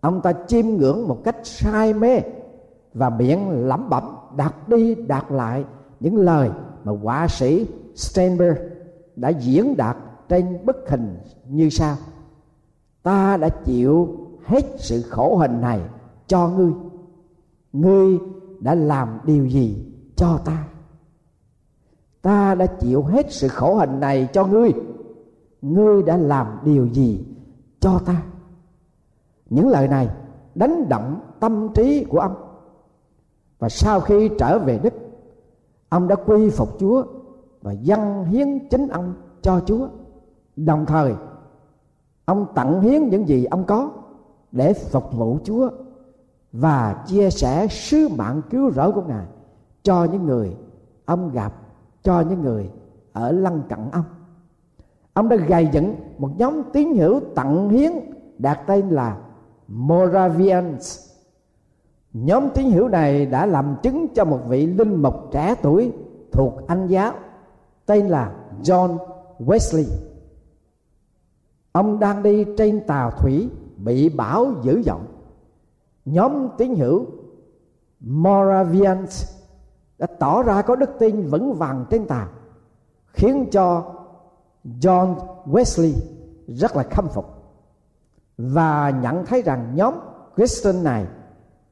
ông 0.01 0.21
ta 0.21 0.33
chiêm 0.47 0.67
ngưỡng 0.67 1.09
một 1.09 1.19
cách 1.25 1.37
say 1.43 1.95
mê 1.95 2.21
và 2.95 3.11
miệng 3.11 3.69
lẩm 3.69 3.91
bẩm 3.91 4.17
đặt 4.37 4.69
đi 4.69 4.95
đặt 4.95 5.33
lại 5.33 5.65
những 6.01 6.17
lời 6.17 6.51
mà 6.85 6.93
họa 7.03 7.29
sĩ 7.29 7.67
Steinberg 7.95 8.59
đã 9.17 9.29
diễn 9.29 9.77
đạt 9.77 9.97
trên 10.33 10.67
bức 10.67 10.77
hình 10.89 11.19
như 11.49 11.71
sau. 11.71 11.97
Ta 13.03 13.37
đã 13.37 13.49
chịu 13.49 14.17
hết 14.45 14.65
sự 14.79 15.03
khổ 15.03 15.37
hình 15.37 15.61
này 15.61 15.81
cho 16.27 16.49
ngươi. 16.49 16.73
Ngươi 17.73 18.19
đã 18.61 18.75
làm 18.75 19.19
điều 19.25 19.47
gì 19.47 19.93
cho 20.17 20.39
ta? 20.45 20.69
Ta 22.23 22.55
đã 22.55 22.67
chịu 22.67 23.03
hết 23.03 23.27
sự 23.33 23.49
khổ 23.49 23.75
hình 23.75 24.01
này 24.01 24.29
cho 24.33 24.47
ngươi. 24.47 24.73
Ngươi 25.63 26.03
đã 26.03 26.17
làm 26.17 26.47
điều 26.65 26.87
gì 26.87 27.25
cho 27.81 27.99
ta? 28.07 28.23
Những 29.51 29.69
lời 29.69 29.89
này 29.89 30.09
đánh 30.55 30.89
động 30.89 31.21
tâm 31.41 31.69
trí 31.75 32.05
của 32.05 32.19
ông. 32.19 32.35
Và 33.59 33.69
sau 33.69 34.01
khi 34.01 34.31
trở 34.39 34.59
về 34.59 34.79
đức, 34.83 34.95
ông 35.89 36.09
đã 36.09 36.17
quy 36.27 36.51
phục 36.51 36.79
chúa 36.79 37.05
và 37.63 37.73
dâng 37.73 38.25
hiến 38.25 38.69
chính 38.69 38.89
ông 38.89 39.15
cho 39.43 39.61
chúa 39.67 39.89
đồng 40.57 40.87
thời, 40.87 41.15
ông 42.25 42.47
tặng 42.55 42.81
hiến 42.81 43.09
những 43.09 43.29
gì 43.29 43.45
ông 43.45 43.65
có 43.65 43.91
để 44.53 44.73
phục 44.73 45.13
vụ 45.13 45.39
chúa 45.45 45.71
và 46.53 47.05
chia 47.07 47.31
sẻ 47.31 47.67
sứ 47.71 48.09
mạng 48.09 48.43
cứu 48.51 48.71
rỗi 48.71 48.93
của 48.93 49.03
ngài 49.03 49.27
cho 49.83 50.05
những 50.05 50.27
người 50.27 50.57
ông 51.05 51.31
gặp, 51.33 51.53
cho 52.03 52.21
những 52.21 52.43
người 52.43 52.71
ở 53.13 53.33
lân 53.33 53.63
cận 53.69 53.79
ông. 53.93 54.05
Ông 55.13 55.29
đã 55.29 55.37
gầy 55.37 55.69
dựng 55.73 55.95
một 56.19 56.31
nhóm 56.37 56.63
tín 56.73 56.95
hữu 56.95 57.21
tặng 57.35 57.69
hiến 57.69 57.93
đặt 58.39 58.61
tên 58.67 58.89
là 58.89 59.19
Moravians. 59.69 61.13
Nhóm 62.13 62.49
tín 62.55 62.71
hữu 62.71 62.89
này 62.89 63.27
đã 63.27 63.47
làm 63.47 63.77
chứng 63.83 64.07
cho 64.15 64.25
một 64.25 64.41
vị 64.49 64.67
linh 64.67 65.03
mục 65.03 65.15
trẻ 65.33 65.55
tuổi 65.63 65.93
thuộc 66.33 66.67
anh 66.67 66.87
giáo, 66.87 67.13
tên 67.87 68.09
là 68.09 68.33
John 68.63 68.99
Wesley 69.39 69.85
ông 71.73 71.99
đang 71.99 72.23
đi 72.23 72.45
trên 72.59 72.87
tàu 72.87 73.11
thủy, 73.11 73.51
bị 73.77 74.09
bão 74.09 74.53
dữ 74.63 74.83
dội. 74.83 75.01
Nhóm 76.05 76.49
tín 76.59 76.75
hữu 76.75 77.07
Moravians 78.01 79.39
đã 79.99 80.07
tỏ 80.07 80.43
ra 80.43 80.63
có 80.63 80.77
đức 80.77 80.91
tin 80.99 81.27
vững 81.27 81.55
vàng 81.55 81.85
trên 81.91 82.07
tàu, 82.07 82.29
khiến 83.07 83.47
cho 83.51 83.85
John 84.65 85.15
Wesley 85.47 85.93
rất 86.47 86.77
là 86.77 86.83
khâm 86.83 87.09
phục 87.09 87.27
và 88.39 88.91
nhận 88.91 89.27
thấy 89.27 89.43
rằng 89.43 89.73
nhóm 89.75 89.95
Christian 90.37 90.85
này 90.85 91.07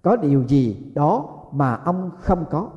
có 0.02 0.16
điều 0.16 0.42
gì 0.42 0.92
đó 0.94 1.28
mà 1.52 1.74
ông 1.74 2.10
không 2.18 2.44
có. 2.50 2.68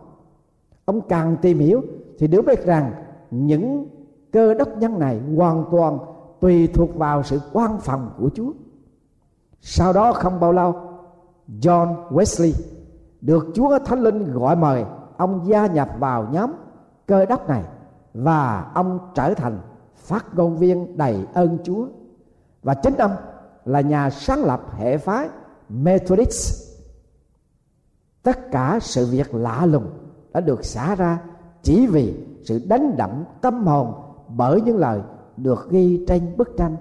Ông 0.86 1.02
càng 1.02 1.38
tìm 1.42 1.60
hiểu 1.60 1.82
thì 2.20 2.28
được 2.28 2.42
biết 2.42 2.66
rằng 2.66 2.92
những 3.32 3.88
cơ 4.32 4.54
đốc 4.54 4.78
nhân 4.78 5.00
này 5.00 5.22
hoàn 5.38 5.66
toàn 5.72 6.00
tùy 6.44 6.68
thuộc 6.68 6.96
vào 6.96 7.24
sự 7.24 7.42
quan 7.54 7.80
phòng 7.80 8.10
của 8.18 8.30
Chúa 8.36 8.52
sau 9.66 9.94
đó 9.94 10.14
không 10.14 10.40
bao 10.40 10.52
lâu, 10.52 10.76
John 11.62 12.10
Wesley 12.10 12.52
được 13.22 13.48
Chúa 13.54 13.80
Thánh 13.80 14.02
Linh 14.02 14.34
gọi 14.34 14.56
mời, 14.56 14.86
ông 15.18 15.42
gia 15.48 15.68
nhập 15.68 15.90
vào 16.00 16.28
nhóm 16.32 16.52
cơ 17.06 17.26
đốc 17.26 17.50
này 17.50 17.64
và 18.14 18.72
ông 18.74 19.00
trở 19.16 19.34
thành 19.34 19.60
phát 19.96 20.36
ngôn 20.36 20.58
viên 20.58 20.98
đầy 20.98 21.26
ơn 21.34 21.58
Chúa 21.64 21.88
và 22.64 22.74
chính 22.74 22.98
ông 22.98 23.16
là 23.66 23.82
nhà 23.82 24.10
sáng 24.10 24.44
lập 24.44 24.62
hệ 24.78 24.98
phái 24.98 25.30
Methodist. 25.70 26.74
Tất 28.24 28.52
cả 28.52 28.80
sự 28.82 29.08
việc 29.12 29.36
lạ 29.36 29.66
lùng 29.66 29.90
đã 30.34 30.40
được 30.40 30.66
xả 30.66 30.96
ra 30.96 31.20
chỉ 31.62 31.88
vì 31.88 32.26
sự 32.44 32.62
đánh 32.68 32.98
động 32.98 33.26
tâm 33.42 33.68
hồn 33.68 33.94
bởi 34.28 34.62
những 34.62 34.78
lời 34.78 35.02
được 35.38 35.68
ghi 35.70 36.06
trên 36.08 36.38
bức 36.38 36.50
tranh. 36.58 36.76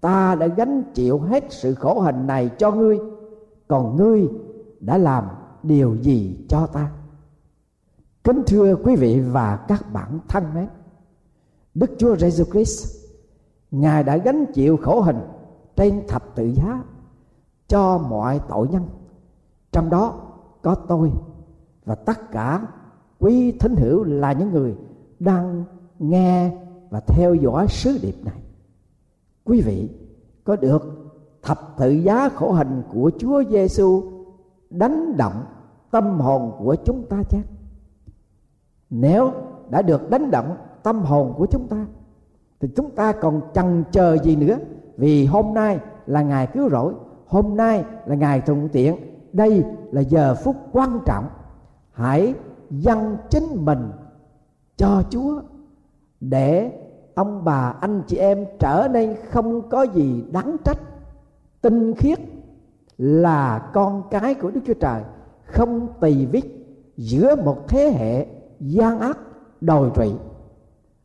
Ta 0.00 0.34
đã 0.34 0.46
gánh 0.46 0.82
chịu 0.94 1.18
hết 1.18 1.44
sự 1.50 1.74
khổ 1.74 2.00
hình 2.00 2.26
này 2.26 2.50
cho 2.58 2.70
ngươi, 2.70 2.98
còn 3.68 3.96
ngươi 3.96 4.28
đã 4.80 4.98
làm 4.98 5.24
điều 5.62 5.94
gì 5.94 6.36
cho 6.48 6.66
ta? 6.66 6.90
Kính 8.24 8.42
thưa 8.46 8.76
quý 8.84 8.96
vị 8.96 9.20
và 9.20 9.56
các 9.56 9.92
bạn 9.92 10.18
thân 10.28 10.44
mến, 10.54 10.68
Đức 11.74 11.90
Chúa 11.98 12.16
Giêsu 12.16 12.44
Christ 12.44 12.98
ngài 13.70 14.04
đã 14.04 14.16
gánh 14.16 14.44
chịu 14.54 14.76
khổ 14.76 15.00
hình 15.00 15.20
trên 15.76 16.02
thập 16.08 16.34
tự 16.34 16.44
giá 16.44 16.82
cho 17.68 17.98
mọi 17.98 18.40
tội 18.48 18.68
nhân 18.68 18.82
trong 19.72 19.90
đó 19.90 20.14
có 20.62 20.74
tôi 20.74 21.12
và 21.84 21.94
tất 21.94 22.30
cả 22.30 22.66
quý 23.18 23.52
thính 23.52 23.76
hữu 23.76 24.04
là 24.04 24.32
những 24.32 24.50
người 24.50 24.76
đang 25.18 25.64
nghe 25.98 26.56
và 26.90 27.00
theo 27.00 27.34
dõi 27.34 27.68
sứ 27.68 27.98
điệp 28.02 28.14
này 28.24 28.40
quý 29.44 29.60
vị 29.60 29.88
có 30.44 30.56
được 30.56 30.82
thập 31.42 31.58
tự 31.78 31.90
giá 31.90 32.28
khổ 32.28 32.52
hình 32.52 32.82
của 32.92 33.10
Chúa 33.18 33.42
Giêsu 33.50 34.02
đánh 34.70 35.16
động 35.16 35.44
tâm 35.90 36.20
hồn 36.20 36.52
của 36.58 36.76
chúng 36.84 37.06
ta 37.08 37.22
chăng? 37.30 37.42
Nếu 38.90 39.32
đã 39.70 39.82
được 39.82 40.10
đánh 40.10 40.30
động 40.30 40.56
tâm 40.82 41.00
hồn 41.00 41.34
của 41.36 41.46
chúng 41.46 41.68
ta 41.68 41.86
thì 42.60 42.68
chúng 42.76 42.90
ta 42.90 43.12
còn 43.12 43.40
chần 43.54 43.84
chờ 43.92 44.18
gì 44.18 44.36
nữa? 44.36 44.58
Vì 44.96 45.26
hôm 45.26 45.54
nay 45.54 45.78
là 46.06 46.22
ngày 46.22 46.46
cứu 46.46 46.70
rỗi, 46.70 46.94
hôm 47.26 47.56
nay 47.56 47.84
là 48.06 48.14
ngày 48.14 48.40
thuận 48.40 48.68
tiện, 48.68 48.96
đây 49.32 49.64
là 49.90 50.00
giờ 50.00 50.34
phút 50.34 50.56
quan 50.72 50.98
trọng. 51.06 51.24
Hãy 51.92 52.34
dâng 52.70 53.16
chính 53.30 53.64
mình 53.64 53.90
cho 54.76 55.02
Chúa 55.10 55.40
để 56.20 56.72
ông 57.14 57.44
bà, 57.44 57.74
anh 57.80 58.02
chị 58.06 58.16
em 58.16 58.44
trở 58.58 58.88
nên 58.92 59.16
không 59.30 59.68
có 59.68 59.82
gì 59.82 60.24
đáng 60.30 60.56
trách, 60.64 60.78
tinh 61.60 61.94
khiết 61.94 62.18
là 62.98 63.70
con 63.74 64.02
cái 64.10 64.34
của 64.34 64.50
Đức 64.50 64.60
Chúa 64.66 64.74
Trời, 64.74 65.02
không 65.44 65.88
tỳ 66.00 66.26
vết 66.26 66.42
giữa 66.96 67.36
một 67.36 67.68
thế 67.68 67.90
hệ 67.98 68.26
gian 68.60 69.00
ác, 69.00 69.18
đồi 69.60 69.90
trụy. 69.96 70.12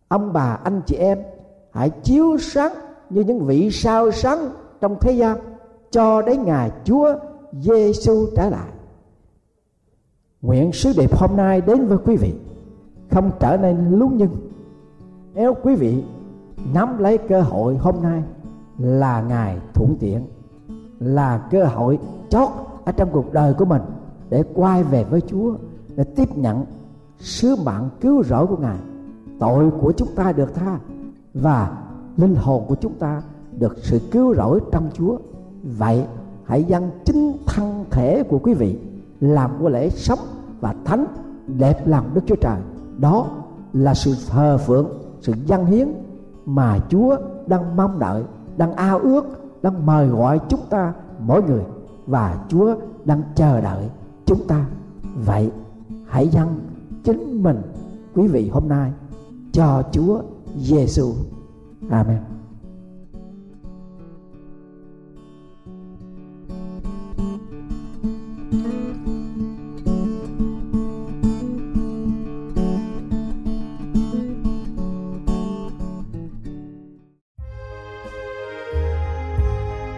Ông 0.07 0.33
bà, 0.33 0.59
anh 0.63 0.81
chị 0.85 0.95
em 0.95 1.23
hãy 1.71 1.89
chiếu 1.89 2.37
sáng 2.37 2.73
như 3.09 3.21
những 3.21 3.45
vị 3.45 3.71
sao 3.71 4.11
sáng 4.11 4.49
trong 4.81 4.97
thế 5.01 5.11
gian 5.11 5.37
cho 5.91 6.21
đến 6.21 6.43
ngày 6.43 6.71
Chúa 6.83 7.15
Giêsu 7.61 8.27
trở 8.35 8.49
lại. 8.49 8.69
Nguyện 10.41 10.71
sứ 10.71 10.93
điệp 10.97 11.15
hôm 11.15 11.37
nay 11.37 11.61
đến 11.61 11.87
với 11.87 11.97
quý 11.97 12.15
vị 12.15 12.33
không 13.11 13.31
trở 13.39 13.57
nên 13.57 13.89
lúng 13.89 14.17
nhưng 14.17 14.29
nếu 15.35 15.53
quý 15.63 15.75
vị 15.75 16.03
nắm 16.73 16.97
lấy 16.97 17.17
cơ 17.17 17.41
hội 17.41 17.77
hôm 17.77 17.95
nay 18.03 18.23
là 18.77 19.21
ngày 19.21 19.59
thuận 19.73 19.95
tiện 19.99 20.21
là 20.99 21.37
cơ 21.37 21.65
hội 21.65 21.99
chót 22.29 22.49
ở 22.85 22.91
trong 22.91 23.09
cuộc 23.11 23.33
đời 23.33 23.53
của 23.53 23.65
mình 23.65 23.81
để 24.29 24.43
quay 24.53 24.83
về 24.83 25.03
với 25.03 25.21
Chúa, 25.21 25.55
để 25.95 26.03
tiếp 26.03 26.37
nhận 26.37 26.65
sứ 27.19 27.55
mạng 27.65 27.89
cứu 28.01 28.23
rỗi 28.23 28.47
của 28.47 28.57
Ngài, 28.57 28.77
tội 29.39 29.71
của 29.81 29.91
chúng 29.97 30.07
ta 30.15 30.31
được 30.31 30.55
tha 30.55 30.79
và 31.33 31.77
linh 32.17 32.35
hồn 32.35 32.63
của 32.67 32.75
chúng 32.75 32.93
ta 32.93 33.21
được 33.59 33.77
sự 33.81 33.99
cứu 34.11 34.35
rỗi 34.35 34.59
trong 34.71 34.89
Chúa, 34.93 35.17
vậy 35.77 36.05
hãy 36.43 36.63
dâng 36.63 36.89
chính 37.05 37.37
thân 37.45 37.85
thể 37.91 38.23
của 38.23 38.39
quý 38.39 38.53
vị 38.53 38.77
làm 39.19 39.51
của 39.59 39.69
lễ 39.69 39.89
sống 39.89 40.19
và 40.61 40.75
thánh 40.85 41.05
đẹp 41.47 41.87
lòng 41.87 42.09
Đức 42.13 42.21
Chúa 42.25 42.35
Trời. 42.35 42.57
Đó 42.97 43.27
là 43.73 43.93
sự 43.93 44.15
thờ 44.29 44.57
phượng 44.57 44.87
sự 45.23 45.33
dâng 45.45 45.65
hiến 45.65 45.87
mà 46.45 46.79
Chúa 46.89 47.17
đang 47.47 47.75
mong 47.75 47.99
đợi, 47.99 48.23
đang 48.57 48.73
ao 48.73 48.99
ước, 48.99 49.25
đang 49.61 49.85
mời 49.85 50.07
gọi 50.07 50.39
chúng 50.49 50.61
ta 50.69 50.93
mỗi 51.19 51.43
người 51.43 51.63
và 52.07 52.45
Chúa 52.49 52.75
đang 53.05 53.21
chờ 53.35 53.61
đợi 53.61 53.89
chúng 54.25 54.47
ta 54.47 54.65
vậy 55.25 55.51
hãy 56.07 56.27
dâng 56.27 56.59
chính 57.03 57.43
mình, 57.43 57.61
quý 58.15 58.27
vị 58.27 58.49
hôm 58.49 58.63
nay, 58.67 58.91
cho 59.51 59.83
Chúa 59.91 60.21
Giêsu. 60.57 61.13
Amen. 61.89 62.32